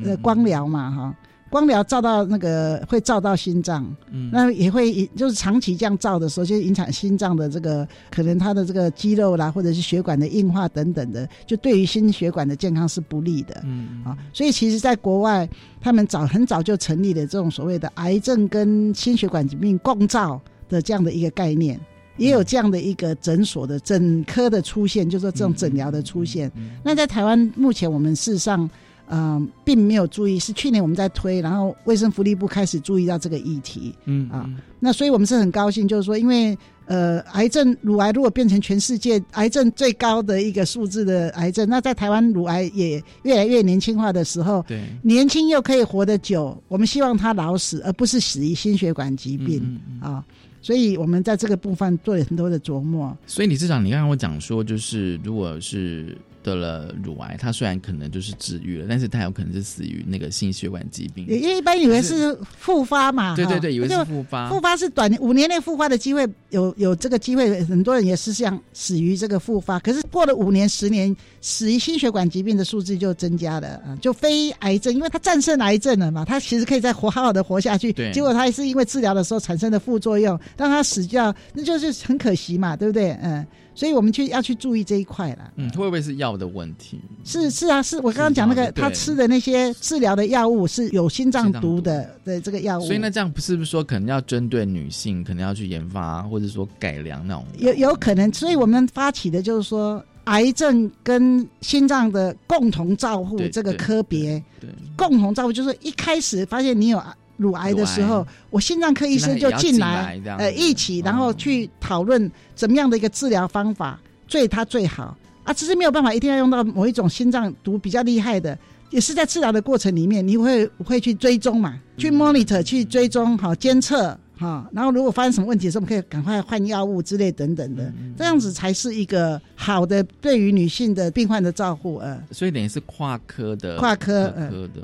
[0.03, 1.15] 呃光疗嘛哈？
[1.51, 13.61] 光疗照到那个会照到心脏，嗯那也会就是长期这样照的时候，就影响心脏的这个可能它的这个肌肉啦，或者是血管的硬化等等的，就对于心血管的健康是不利的。
[13.65, 15.47] 嗯啊，所以其实，在国外，
[15.81, 21.77] 他们早很早就成立了这种所谓的癌症跟心血管疾病共照的这样的一个概念，
[22.15, 26.49] 也有这样的一个诊所的诊科的出现，就是说这种诊疗的出现。
[26.81, 28.69] 那在台湾目前我们事实上。
[29.13, 33.93] 嗯，并没有注意，是去年我们在推，然后卫生福利部开始注意到这个议题。
[34.05, 50.25] 嗯啊，那所以我们是很高兴，就是说，因为呃，癌症乳癌如果变成全世界癌症最高的一个数字的癌症，那在台湾乳癌也越来越年轻化的时候，对，年轻又可以活得久，我们希望他老死，而不是死于心血管疾病、嗯嗯啊。
[50.61, 53.17] 所以我们在这个部分做了很多的琢磨。
[53.25, 61.25] 所以李市长，你刚刚我讲说，就是如果是得了乳癌，他虽然可能就是治愈了，但是他有可能是死于那个心血管疾病。
[61.27, 64.49] 因为一般以为是复发嘛，对对对，以为是复发。
[64.49, 69.79] 复发是短五年内复发的机会有有这个机会，很多人也是像死于这个复发。
[69.79, 77.91] 可是过了五年、十年，死于心血管疾病的数字就增加了啊，就非癌症，因为他战胜癌症了嘛，他其实可以再活好好的活下去。
[77.93, 83.11] 对结果他还是因为治疗的时候产生的副作用，让他死掉，那就是很可惜嘛，对不对？
[83.21, 85.51] 嗯，所以我们去要去注意这一块了。
[85.55, 86.99] 嗯，会不会是药的问题？
[87.23, 107.01] 是是啊，是我刚刚讲那个他吃的那些治疗的药物是有心脏毒的的这个药物，所以那这样不是不是说可能要针对女性，可能要去研发或者说改良那种有有可能，所以我们发起的就是说，癌症跟心脏的共同照护这个科别，对共同照护就是一开始发现你有
[107.41, 115.17] 乳癌的时候，我心脏科医生就进进来呃，一起，然后去讨论怎么样的一个治疗方法对他最好。
[115.43, 118.55] 啊，只是没有办法一定要用到某一种心脏毒比较厉害的。
[118.91, 131.99] 也是在治疗的过程里面，你会会去追踪嘛，去 monitor 去追踪好监测哈，然后如果发生什么问题的时候，我们可以赶快换药物之类等等的，这样子才是一个好的对于女性的病患的照顾。
[131.99, 134.81] 呃，所以等于是跨科的，跨科科的，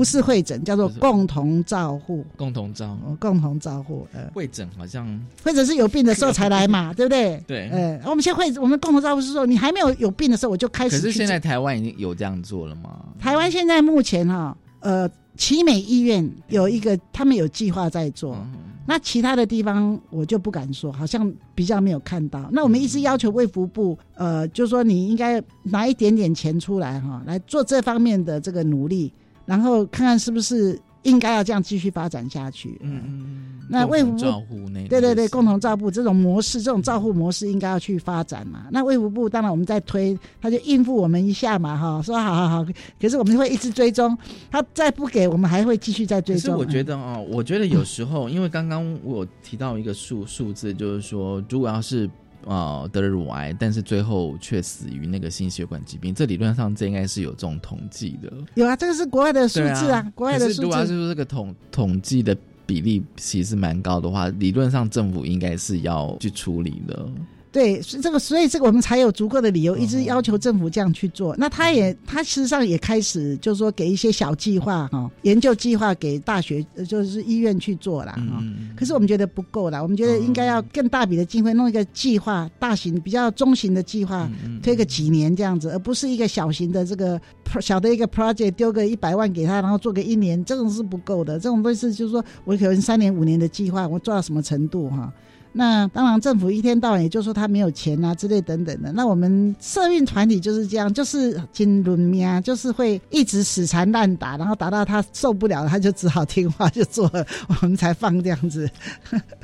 [0.00, 4.08] 不是会诊，叫做共同照护，共同照护，共同照护。
[4.14, 5.06] 呃，会诊好像
[5.44, 7.38] 会诊是有病的时候才来嘛， 对不对？
[7.46, 10.96] 对，呃，我们现在会我们共同照护是说，你还没有有病的时候我就开始。
[10.96, 13.04] 可是现在台湾已经有这样做了吗？
[13.18, 15.06] 台湾现在目前哈，呃。
[15.36, 18.36] 奇美医院有一个，他们有计划在做。
[18.84, 22.46] 那其他的地方我就不敢说，好像比较没有看到。
[22.52, 29.10] 那我们一直要求卫福部，呃，就说你应该拿一点点钱出来哈，来做这方面的这个努力，
[29.50, 30.80] 然后看看是不是。
[31.04, 32.78] 应该要这样继续发展下去。
[32.82, 38.66] 嗯嗯那卫福部对对对，共同照护这种模式，这种照护模式应该要去发展嘛。
[38.70, 42.66] 那卫福部当然我们在推，他就应付我们一下嘛，哈，说好好好。
[43.00, 44.14] 可是我们会一直追踪，
[44.50, 46.52] 他再不给我们还会继续再追踪。
[46.52, 52.10] 可是我觉得哦，我觉得有时候，因为刚刚我提到一个数数字，就是说，如果要是。
[52.46, 56.14] 啊，得了乳癌，但是最后却死于那个心血管疾病。
[56.14, 58.32] 这理论上这应该是有这种统计的。
[58.54, 60.62] 有啊，这个是国外的数字啊，国外的数字。
[60.62, 62.36] 如果是说这个统统计的
[62.66, 67.08] 比例其实蛮高的话，理论上政府应该是要去处理的。
[67.52, 71.34] 对，是这个，所以这个我们才有足够的理由一直要求政府这样去做。
[71.36, 78.42] 那他也，他事实上也开始就是说给一些小计划哈，研究计划给大学就是医院去做了哈。
[78.76, 84.30] 可是我们觉得不够了，我们觉得应该要更大笔的经费弄一个计划，大型比较中型的计划，
[84.62, 87.20] 推个几年这样子，而不是一个小型的这个
[87.60, 91.34] 小的一个 project 丢个一百万给他，然后做个一年，这种是不够的。
[91.40, 95.12] 这种东西就是说我可能三年五年的计划，我做到什么程度哈？
[95.52, 98.92] 那当然，政府一天到晚也就说他没有钱啊之类等等的。
[98.92, 108.70] 那我们社运团体就是这样，就是金轮命，就是会一直死缠烂打，然后打到他受不了了，他就只好听话就做了，我们才放这样子。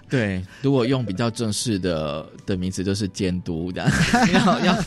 [0.09, 3.91] 对，如果用比较正式的的名词，就是监督的，
[4.33, 4.85] 要要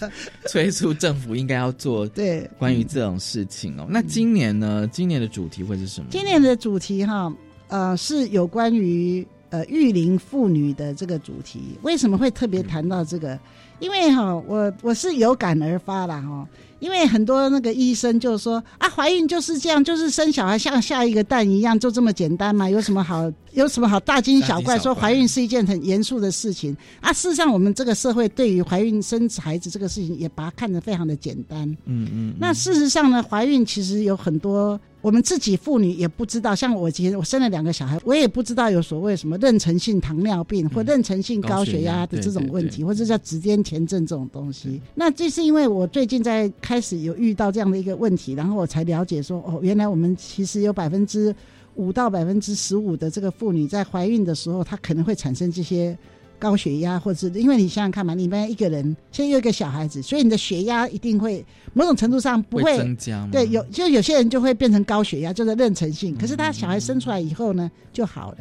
[0.48, 3.86] 催促政府应该要做 对关于这种事情哦。
[3.90, 4.88] 那今年呢？
[4.90, 6.08] 今年的主题会是什么？
[6.10, 7.30] 今年的主题哈，
[7.68, 9.28] 呃，是有关于。
[9.50, 13.38] 呃，育龄妇女的这个主题，为什么会特别谈到这个？
[13.80, 16.48] 因为哈，我我是有感而发啦哈。
[16.80, 22.70] 因为很多那个医生就说啊，怀孕就是这样，就是生小孩像下一个蛋一样，就这么简单嘛？
[22.70, 23.32] 有什么好？
[23.54, 24.78] 有什么好大惊小怪？
[24.78, 27.12] 说怀孕是一件很严肃的事情啊？
[27.12, 31.68] 事实上，我们这个社会对于怀孕生孩子这个事情，也把它看得非常的简单。
[31.86, 32.34] 嗯嗯。
[32.40, 34.80] 那事实上呢，怀孕其实有很多。
[35.02, 44.82] 我们自己妇女也不知道，像我今天我生了两个小孩，我也不知道有所谓什么妊娠性糖尿病或妊娠性高血压的这种问题，或者叫指尖前症这种东西。
[44.94, 51.36] 那这是因为我最近在开始有遇到这样的一个问题，然后我才了解说，哦，原来我们其实有百分之
[51.74, 55.98] 五到百分之十五的这个妇女在怀孕的时候，她可能会产生这些。
[56.42, 63.28] 高血压，或者是因为你想想看嘛，你们一个人现在有一个小孩子，所以你的血压一定会某种程度上不会增加。
[63.30, 66.16] 对，有就有些人就会变成高血压，就是妊娠性。
[66.16, 68.38] 可是他小孩生出来以后呢，就好了。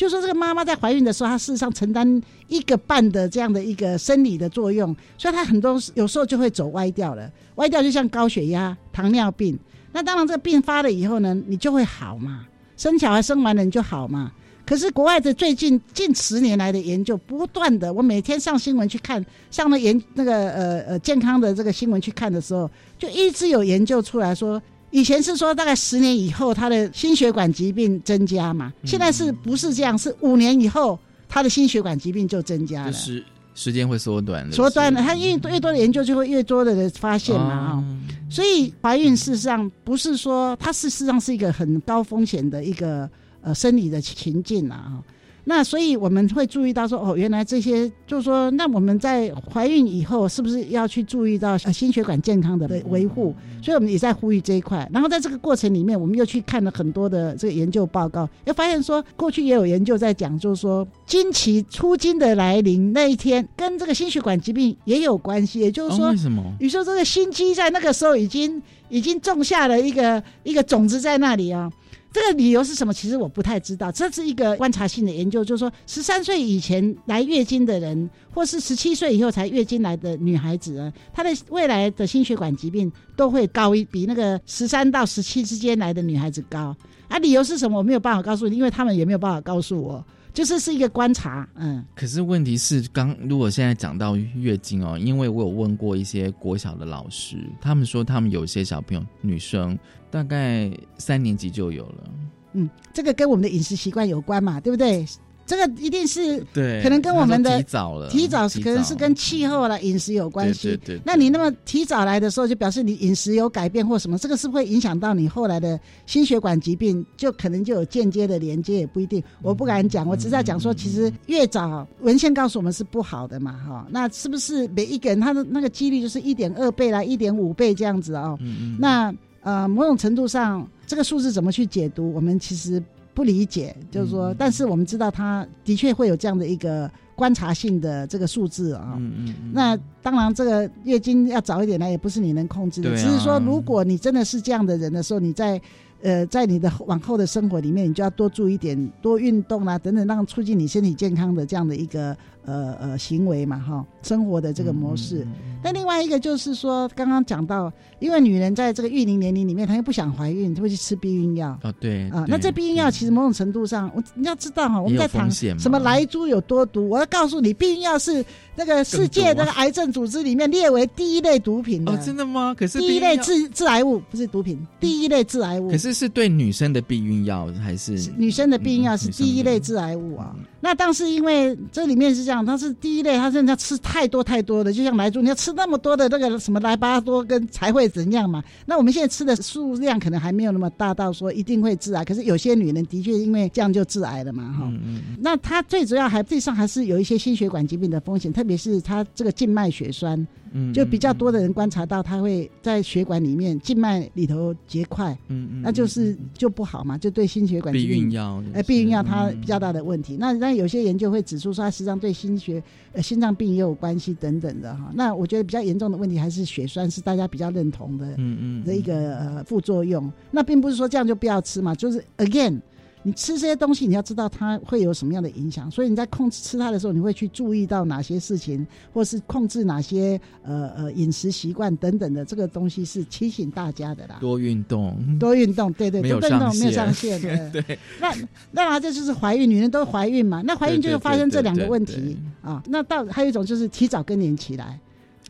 [0.00, 7.30] 就说这个妈妈在怀孕的时候，她事实上承担一个半的这样的一个生理的作用，所以她很多有时候就会走歪掉了。
[7.56, 9.58] 歪掉就像高血压、糖尿病。
[9.92, 12.46] 那当然这个病发了以后呢，你就会好嘛，
[12.78, 14.32] 生小孩生完了你就好嘛。
[14.64, 29.96] 可是国外的最近近十年来的研究，不断的，我每天上新闻去看，上了研那个呃呃健康的这个新闻去看的时候，就一直有研究出来说，以前是说大概十年以后他的心血管疾病增加嘛，现在是不是这样？
[29.96, 33.24] 是五年以后他的心血管疾病就增加了，时
[33.54, 35.02] 时间会缩短，缩短了。
[35.02, 37.84] 他越越多的研究就会越多的人发现嘛啊，
[38.30, 43.08] 所以怀孕事实上不是说它事实上是一个很高风险的一个。
[43.42, 45.02] 呃，生理的情境啊，
[45.50, 53.34] 那所以我们会注意到说，哦，原来这些就是说，那我们在怀孕以后是不是要去注意到呃心血管健康的维护？
[53.60, 54.88] 所以我们也在呼吁这一块。
[54.92, 65.58] 然后在这个过程里面，我们又去看了很多的这个研究报告，又发现说，过去也有研究在讲，就是说经期出经的来临那一天，跟这个心血管疾病也有关系。
[65.58, 66.44] 也就是说，为什么？
[66.60, 71.68] 你说这个心肌在那个时候已经已经种下了一个一个种子在那里啊？
[72.12, 72.92] 这个理由是什么？
[72.92, 73.92] 其实我不太知道。
[73.92, 86.76] 这是一个观察性的研究，就是说，十三岁以前来月经的人，或是十七岁以后才月经来的女孩子啊，她的未来的心血管疾病都会高一比那个十三到十七之间来的女孩子高。
[87.08, 87.78] 啊，理由是什么？
[87.78, 90.04] 我没有办法告诉你，因为他们也没有办法告诉我。
[90.32, 91.84] 就是是一个观察，嗯。
[91.92, 99.76] 可是问题是，刚如果现在讲到月经哦，因为我有问过一些国小的老师，他们说他们有些小朋友女生
[100.10, 102.04] 大概三年级就有了。
[102.52, 105.06] 嗯，这个跟我们的饮食习惯有关嘛，对不对？
[105.46, 110.68] 这个一定是对，可能跟我们的提早了，提早可能是跟气候啦、饮食有关系。
[110.68, 119.20] 对对对那你那么提早来的时候，就表示你饮食有改变或什么，这个是不是会影响到你后来的心血管疾病，就可能就有间接的连接，也不一定。
[119.42, 123.84] 我不敢讲，我只是在讲说，其实越早文献告诉我们是不好的嘛，哈。
[123.90, 128.38] 那是不是每一个人他的那个几率就是一点二倍啦、一点五倍这样子哦？
[128.40, 129.12] 嗯嗯那
[129.42, 132.82] 呃，某种程度上，这个数字怎么去解读，我们其实
[133.14, 133.74] 不理解。
[133.90, 138.94] 就是说，但是我们知道，它的确会有这样的一个观察性的这个数字啊。
[138.98, 142.90] 嗯嗯那当然，这个月经要早一点来，也不是你能控制的。
[142.96, 145.60] 只是说，如果你真的是这样的人的时候，你在
[146.02, 155.26] 呃，在你的往后的生活里面，你就要多注意一点，多运动啦、等等，让促进你身体健康的这样的一个呃呃行为嘛，哈，生活的这个模式。
[155.62, 161.58] 那另外一个就是说，刚刚讲到，因为女人在这个育龄年龄里面，她又不想怀孕，她会去吃避孕药。
[161.62, 168.24] 哦对啊，对那这避孕药其实某种程度上，我你要知道哈，我们在谈什么来猪有多毒，我要告诉你，避孕药是
[168.56, 171.92] 那个世界那个癌症组织里面列为第一类毒品的。
[171.92, 172.54] 哦，真的吗？
[172.56, 175.70] 可是第一类致致癌物不是毒品，第一类致癌物。
[175.70, 180.34] 可是是对女生的避孕药还是女生的避孕药是第一类致癌物啊。
[180.62, 188.40] 那当时因为这里面是这样，它是第一类，它是要吃太多太多的，就像来猪，你要吃那么多的那个什么莱巴多跟才会怎样嘛？
[188.66, 194.72] 那我们现在吃的数量可能还没有那么大到说一定会致癌，可是有些女人的确因为这样就致癌了嘛，哈。
[195.20, 210.16] 那它最主要还地上还是有一些心血管疾病的风险，特别是它这个静脉血栓，嗯就比较多的人观察到它会在血管里面静脉里头结块，嗯嗯那就是就不好嘛，就对心血管疾避病孕药避孕药它比较大的问题。
[210.18, 214.90] 那那有些研究会指出说，它实际上对心血呃心脏病也有关系等等的哈。
[214.94, 220.10] 那我觉得比较严重的问题还是血栓是大家比较认同的，嗯嗯的一个呃副作用。
[220.30, 222.60] 那并不是说这样就不要吃嘛，就是 again。
[223.02, 234.18] 你吃这些东西，你要知道它会有什么样的影响，所以你在控制吃它的时候，你会去注意到哪些事情，或是控制哪些呃呃饮食习惯等等的，这个东西是提醒大家的啦。
[234.20, 237.20] 多运动，多运动，对对，没有多运动上没有上限。
[237.50, 238.14] 对，那
[238.52, 242.62] 当然这就是怀孕，女人都怀孕嘛，那怀孕就会发生这两个问对对题啊。
[242.66, 244.78] 那到还有一种就是提早更年期来。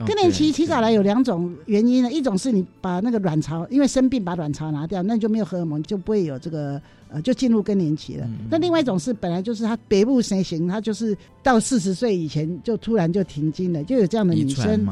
[0.01, 6.81] 哦更年期对提早来有两种原因呢，一种是你把那个卵巢，因为生病把卵巢拿掉，那你就没有荷尔蒙，就不会有这个
[7.11, 8.27] 呃，就进入更年期了。
[8.27, 14.87] 嗯那另外一种是本来就是她别部谁行，她就是到四十岁以前就突然就停经了，就有这样的女生。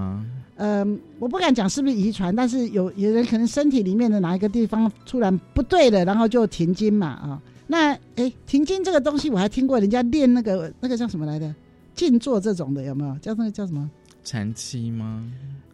[0.61, 7.41] 嗯，我不敢讲是不是遗传，但是有有人可能身体里面的哪一个地方突然不对了，然后就停经嘛啊。
[7.69, 11.55] 那哎，停经这个东西我还听过人家练那个那个叫什么来的
[11.95, 13.17] 静坐这种的有没有？
[13.19, 13.89] 叫那个叫什么？
[14.25, 15.25] 产期吗？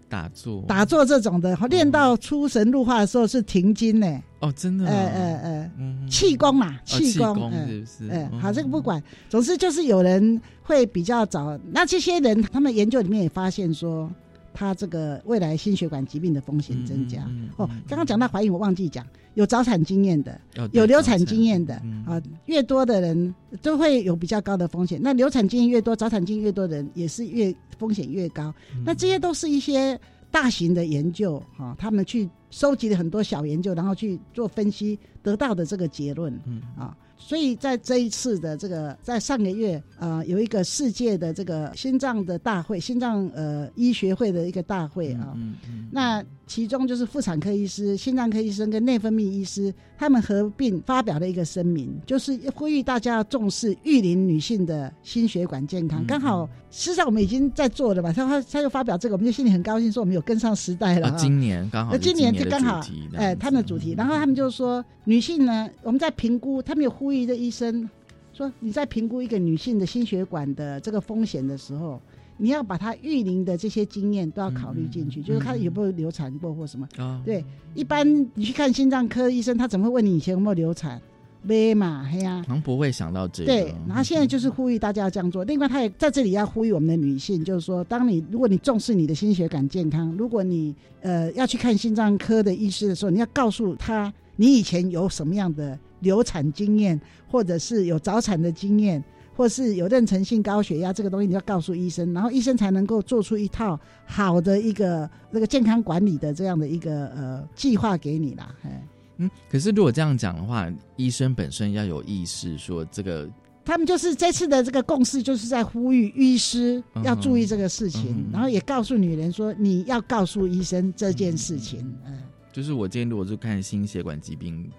[0.08, 0.62] 打坐？
[0.68, 4.22] 打坐这种的，练到出神入化的时候是停经呢。
[4.40, 4.92] 哦，真的啊？
[4.92, 11.58] 呃呃呃，嗯气功嘛，哦气功，气功呃是不是呃，嗯好，这个不管，总之就是有人会比较早。
[11.72, 14.08] 那这些人，他们研究里面也发现说，
[14.54, 17.24] 他这个未来心血管疾病的风险增加。
[17.28, 24.98] 嗯哦，刚刚讲到怀孕，我忘记讲，有早产经验的，哦有流产经验的嗯啊，越多的人都会有比较高的风险。
[25.02, 28.54] 那流产经验越多，早产经验越多的人也是越风险越高。
[28.74, 30.00] 嗯那这些都是一些
[30.30, 36.96] 大型的研究哈、他们去收集了很多小研究，然后去做分析，得到的这个结论嗯啊。
[37.16, 45.32] 所以在这一次的这个，在上个月啊、有一个世界的这个心脏的大会，心脏呃医学会的一个大会啊。
[45.36, 56.02] 嗯嗯那其中就是妇产科医师、心脏科医生跟内分泌医师，他们合并发表了一个声明，就是呼吁大家要重视育龄女性的心血管健康。
[56.02, 56.06] 嗯。
[56.06, 62.80] 刚好，事实上我们已经在做了吧，他他他又发表这个，我们就心里很高兴，说我们有跟上时代了、啊，今年刚好呃，是今年就刚好
[63.14, 67.88] 哎、样他们的主题，然后他们就说，女性呢，我们在评估，他们有呼吁的医生
[68.32, 72.00] 说，你在评估一个女性的心血管的这个风险的时候，
[72.36, 76.88] 你要把她育龄的这些经验都要考虑进去，就是她有没有流产过或什么。
[76.96, 81.00] 啊，对，一般你去看心脏科医生，他怎么会问你以前有没有流产？
[81.46, 85.44] 没嘛，嘿呀、好像不会想到这个，对，然后现在就是呼吁大家要这样做。
[85.44, 96.98] 另外，他也在这里要呼吁我们的女性，就是说，当你如果你重视你的心血管健康，如果你呃要去看心脏科的医师的时候，你要告诉他你以前有什么样的流产经验，
[97.30, 99.04] 或者是有早产的经验，
[99.36, 108.54] 或是有妊娠性高血压这个东西，你要告诉医生，然后医生才能够做出一套好的一个那个健康管理的这样的一个呃计划给你啦。
[108.62, 113.28] 哎，嗯，可是如果这样讲的话，医生本身要有意识，说这个
[113.64, 121.80] 他们就是这次的这个共识，就是在呼吁医师要注意这个事情，然后也告诉女人说，你要告诉医生这件事情。
[122.04, 122.18] 嗯，
[122.52, 124.70] 就是我今天如果是看心血管疾病，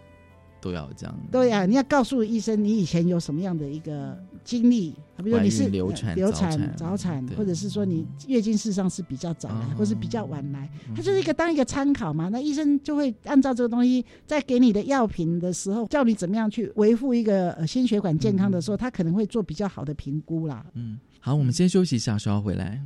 [0.66, 1.16] 都要这样。
[1.32, 12.30] 对呀、你要告诉医生你以前有什么样的一个经历，比如说你是流产流产、早产或者是说你月经事实上是比较早来，哦或是比较晚来，它就是一个当一个参考嘛。
[12.30, 20.66] 那医生就会按照这个东西，在给你的药品的时候，叫你怎么样去维护一个呃心血管健康的时候，他可能会做比较好的评估啦。
[20.74, 22.82] 嗯，好，我们先休息一下，稍后回来。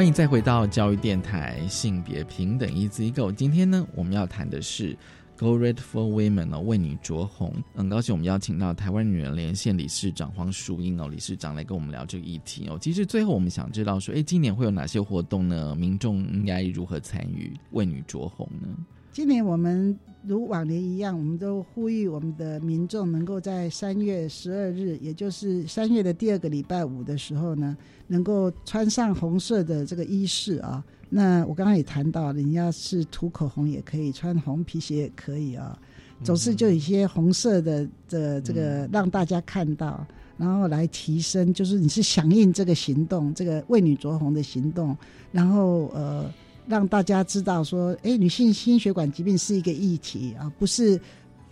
[0.00, 3.30] 欢迎再回到教育电台性别平等 Easy Go。
[3.30, 4.96] 今天呢，我们要谈的是
[5.36, 7.54] Go Red for Women 哦，为你着红。
[7.74, 12.78] 很高兴我们邀请到台湾女人连线理事长黄淑英哦，理事长来跟我们聊这个议题哦。
[12.80, 15.76] 其实最后我们想知道说，哎，今年会有哪些活动呢？
[15.76, 18.68] 民众应该如何参与为女着红呢？
[19.12, 30.82] 今年我们如往年一样，我们都呼吁我们的民众能够在三月十二日，也就是三月的第二个礼拜五的时候呢，能够穿上红色的这个衣饰啊。
[31.08, 35.76] 那我刚刚也谈到了，你要是涂口红也可以，穿红皮鞋也可以啊。
[36.22, 40.06] 总是就有一些红色的的这个让大家看到，
[40.36, 44.96] 然后来提升，就是你是响应这个行动，这个为女着红的行动，
[45.32, 46.32] 然后呃。
[46.66, 51.00] 让大家知道说，哎，女性心血管疾病是一个议题啊，不是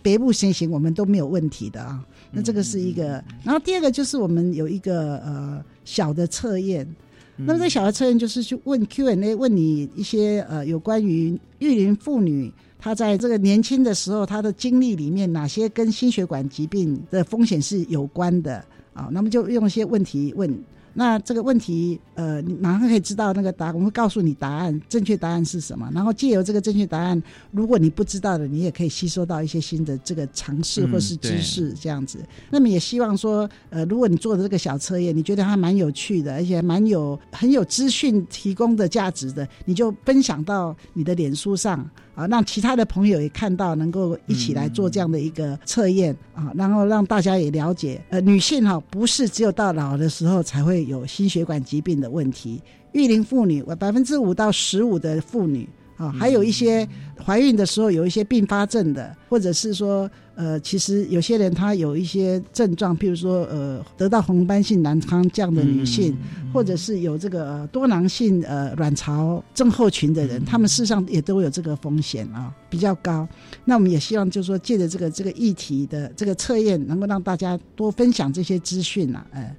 [0.01, 2.03] 别不先行，我们都没有问题的啊。
[2.31, 6.87] 那这个是一个，然后第二个就是我们有一个呃小的测验，
[7.35, 19.09] 那么这小的测验就是去问 Q&A，问你一些呃有关于育龄妇女她在这个年轻的时候她的经历里面哪些跟心血管疾病的风险是有关的啊？
[19.11, 20.57] 那么就用一些问题问。
[20.93, 25.89] 那这个问题，呃，你马上可以知道那个答案，我们会告诉你答案，正确答案是什么。
[25.93, 27.21] 然后借由这个正确答案，
[27.51, 32.19] 如果你不知道的，你也可以吸收到一些新的这个尝试或是知识，这样子。
[32.49, 41.89] 那么也希望说，呃，如果你做的这个小测验，你觉得它蛮有趣的，而且蛮有很有资讯提供的价值的，你就分享到你的脸书上。
[42.19, 52.61] 啊，让其他的朋友也看到，能够一起来做这样的一个测验啊，然后让大家也了解，呃，女性哈、不是只有到老的时候才会有心血管疾病的问题，
[52.91, 55.65] 育龄妇女百分之五到十五的妇女
[55.99, 56.87] 啊，还有一些
[57.21, 66.15] 怀孕的时候有一些并发症的，或者是说，呃，其实有些人她有一些症状，譬如说，呃，得到红斑性狼疮这样的女性，
[66.53, 73.27] 或者是有这个呃多囊性呃卵巢症候群的人，他们事实上也都有这个风险啊，比较高。
[73.65, 79.53] 那我们也希望就是说，借着这个这个议题的这个测验，能够让大家多分享这些资讯啊，哎、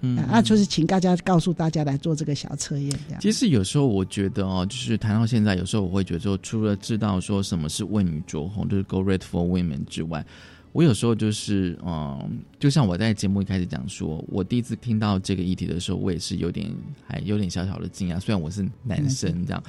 [0.00, 3.20] 嗯啊，就是请大家告诉大家来做这个小测验，这样。
[3.20, 10.24] 其实有时候我觉得哦，就是谈到现在，有时候我会觉得说，除了知道说什么是为女着红，就是 Go Red for Women 之外，
[10.72, 16.70] 我有时候就是嗯，就像我在节目一开始讲说，我第一次听到这个议题的时候，我也是有点
[17.06, 19.62] 还有点小小的惊讶，虽然我是男生这样。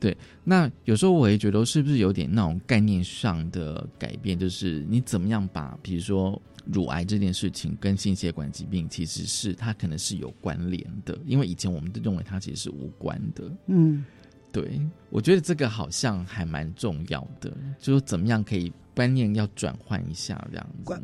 [0.00, 6.40] 对，那有时候我也觉得是不是有点那种概念上的改变，就是你怎么样把，比如说
[6.72, 13.44] 乳癌这件事情跟心血管疾病，其实是它可能是有关联的，因为以前我们都认为它其实是无关的。
[13.66, 14.04] 嗯，
[14.52, 17.50] 对，我觉得这个好像还蛮重要的，
[17.80, 21.02] 就是怎么样可以观念要转换一下这样子。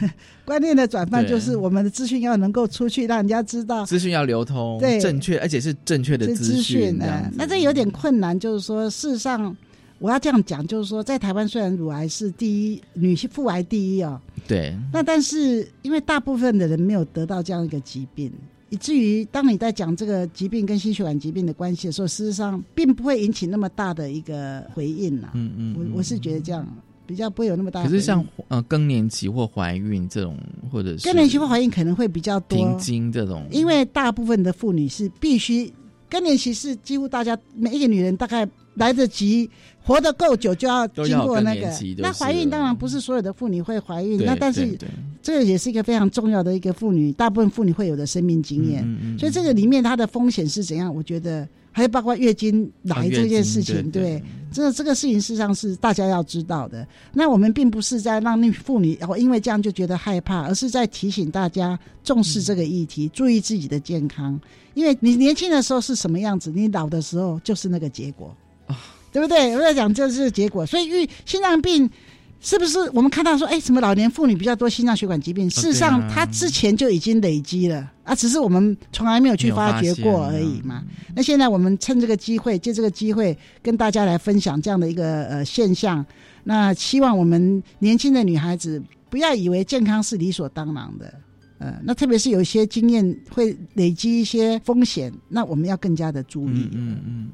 [0.44, 7.28] 观念的转换就是我们的资讯要能够出去，让人家知道资讯要流通，对正确，而且是正确的这资讯，这样子。
[7.30, 9.56] 呃那这有点困难，就是说，事实上，
[9.98, 18.30] 我要这样讲，就是说，在台湾虽然乳癌是第一，女性妇癌第一哦、对，那但是因为大部分的人没有得到这样一个疾病，
[18.68, 25.30] 以至于当你在讲这个疾病跟心血管疾病的关系的时候，事实上并不会引起那么大的一个回应啦。
[25.34, 26.66] 嗯嗯，我我是觉得这样
[27.06, 27.82] 比较不会有那么大。
[27.82, 30.36] 可是像呃更年期或怀孕这种，
[30.70, 35.72] 或者是更年期或怀孕可能会比较多停经这种，因为大部分的妇女是必须
[36.10, 38.46] 更年期是几乎大家每一个女人大概
[38.76, 39.50] 来得及
[39.82, 41.68] 活得够久就要经过那个。
[41.98, 44.78] 那怀孕当然不是所有的妇女会怀孕，那但是
[45.20, 48.82] 这个也是一个非常重要的一个妇女，大部分妇女会有的生命经验。
[49.18, 50.94] 所以这个里面它的风险是怎样？
[50.94, 51.46] 我觉得。
[51.76, 56.88] 还有包括月经来这件事情，对，这这个事情事实上是大家要知道的。
[57.12, 64.40] 那我们并不是在让那妇女哦，因为这样就觉得害怕，而是在提醒大家重视这个议题，注意自己的健康。
[64.72, 68.34] 因为你年轻的时候是什么样子，你老的时候就是那个结果
[68.66, 68.76] 啊，
[69.12, 69.54] 对不对？
[69.54, 71.90] 我在讲这是结果，所以遇心脏病。
[72.38, 75.48] 是不是我们看到说，哎，什么老年妇女比较多心脏血管疾病？
[75.50, 80.84] 事实上，它之前就已经累积了啊，只是我们从来没有去发掘过而已嘛。
[81.14, 86.04] 那现在我们趁这个机会，借这个机会跟大家来分享这样的一个呃现象。
[86.44, 91.14] 那希望我们年轻的女孩子不要以为健康是理所当然的，
[91.58, 96.68] 呃，那特别是有一些经验会累积一些风险，那我们要更加的注意。
[96.70, 97.30] 嗯嗯嗯。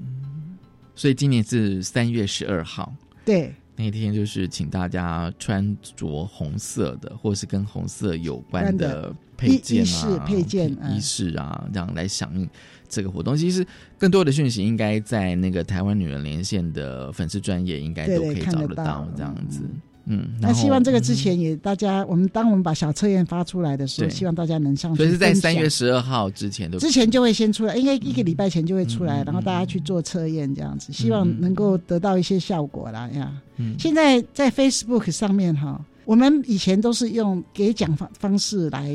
[0.94, 2.92] 所以今年是三月十二号。
[3.24, 3.54] 对。
[3.74, 12.48] 那天就是请大家穿着红色的，或是跟红色有关的配件啊、配件、衣饰啊，这样来响应
[12.86, 13.34] 这个活动。
[13.34, 13.66] 其实
[13.98, 19.62] 更多的讯息应该在那个台湾女人连线的粉丝专业，应该都可以找得到这样子。
[20.06, 24.94] 嗯，那希望这个之前也大家，我们当我们把小测验发出来的时候，希望大家能上。
[24.96, 33.32] 所以是在三月十二号之前的之前就会先出来，应该一个礼拜前就会出来，然后大家去做测验这样子，希望能够得到一些效果啦呀。
[33.58, 38.94] 嗯，现在在 Facebook 上面哈，我们以前都是用给奖方方式来。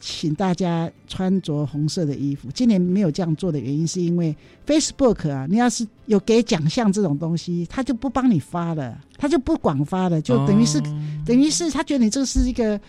[0.00, 2.48] 请大家穿着红色的衣服。
[2.52, 4.34] 今年没有这样做的原因，是因为
[4.66, 10.80] Facebook 啊，你要是有给奖项这种东西，他就不帮你发了，他就不广发了，就等于是
[11.24, 12.80] 等于是他觉得你这是一个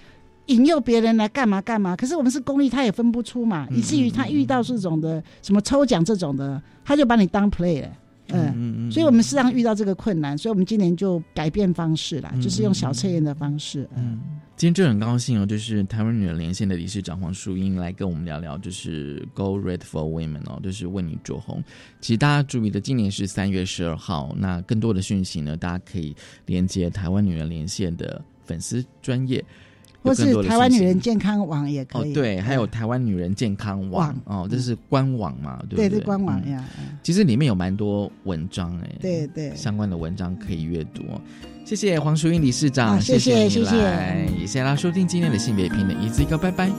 [0.48, 1.96] 引诱别人来干嘛干嘛。
[1.96, 7.90] 可是我们是公益，他也分不出嘛，以至于他遇到这种的什么抽奖这种的，他就把你当 play 了。
[8.34, 13.88] 嗯嗯，所以我们实际上遇到这个困难，所以我们今年就改变方式啦，就是用小测验的方式。
[13.96, 14.20] 嗯，
[14.56, 21.64] 今天就很高兴哦，就是台湾女人连线的理事长黄淑英来跟我们聊聊，就是 Go Red for Women 哦，就是为你着红。
[22.02, 26.16] 其实大家注意的，今年是三月十二号，那更多的讯息呢，大家可以
[26.46, 29.44] 连接台湾女人连线的粉丝专业。
[30.04, 36.00] 或是台湾女人健康网也可以，对，还有台湾女人健康网哦，这是官网嘛，对不对？
[36.04, 36.64] 官网呀，
[37.04, 41.04] 其实里面有蛮多文章哎，对对，相关的文章可以阅读。
[41.66, 43.70] 谢谢黄淑英理事长，谢谢谢谢，
[44.32, 44.64] 也谢谢。
[44.64, 46.72] 大家收听今天的性别平等，一字一个拜拜。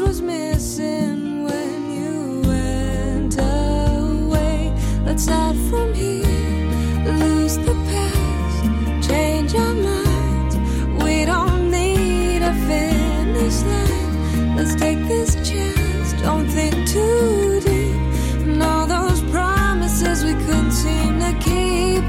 [0.00, 4.74] Was missing when you went away.
[5.04, 6.64] Let's start from here,
[7.04, 10.56] lose the past, change our minds.
[11.04, 14.56] We don't need a finish line.
[14.56, 18.48] Let's take this chance, don't think too deep.
[18.48, 22.02] And all those promises we couldn't seem to keep.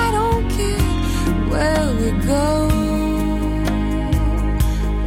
[0.00, 2.61] I don't care where we go.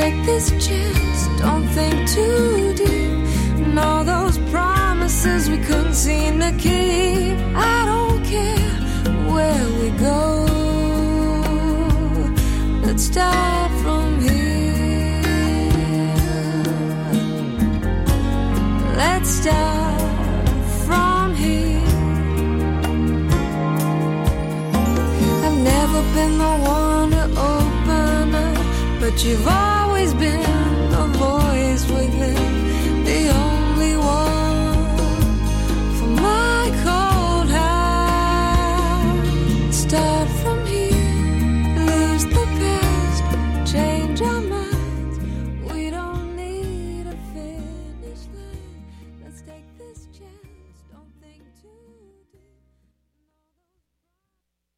[0.00, 3.12] take this chance don't think too deep.
[3.64, 7.36] And all those promises we couldn't seem to keep.
[7.74, 8.72] I don't care
[9.32, 10.20] where we go.
[12.84, 15.22] Let's start from here.
[19.02, 20.00] Let's start
[20.86, 21.86] from here.
[25.46, 27.24] I've never been the one to
[27.54, 29.46] open up, but you've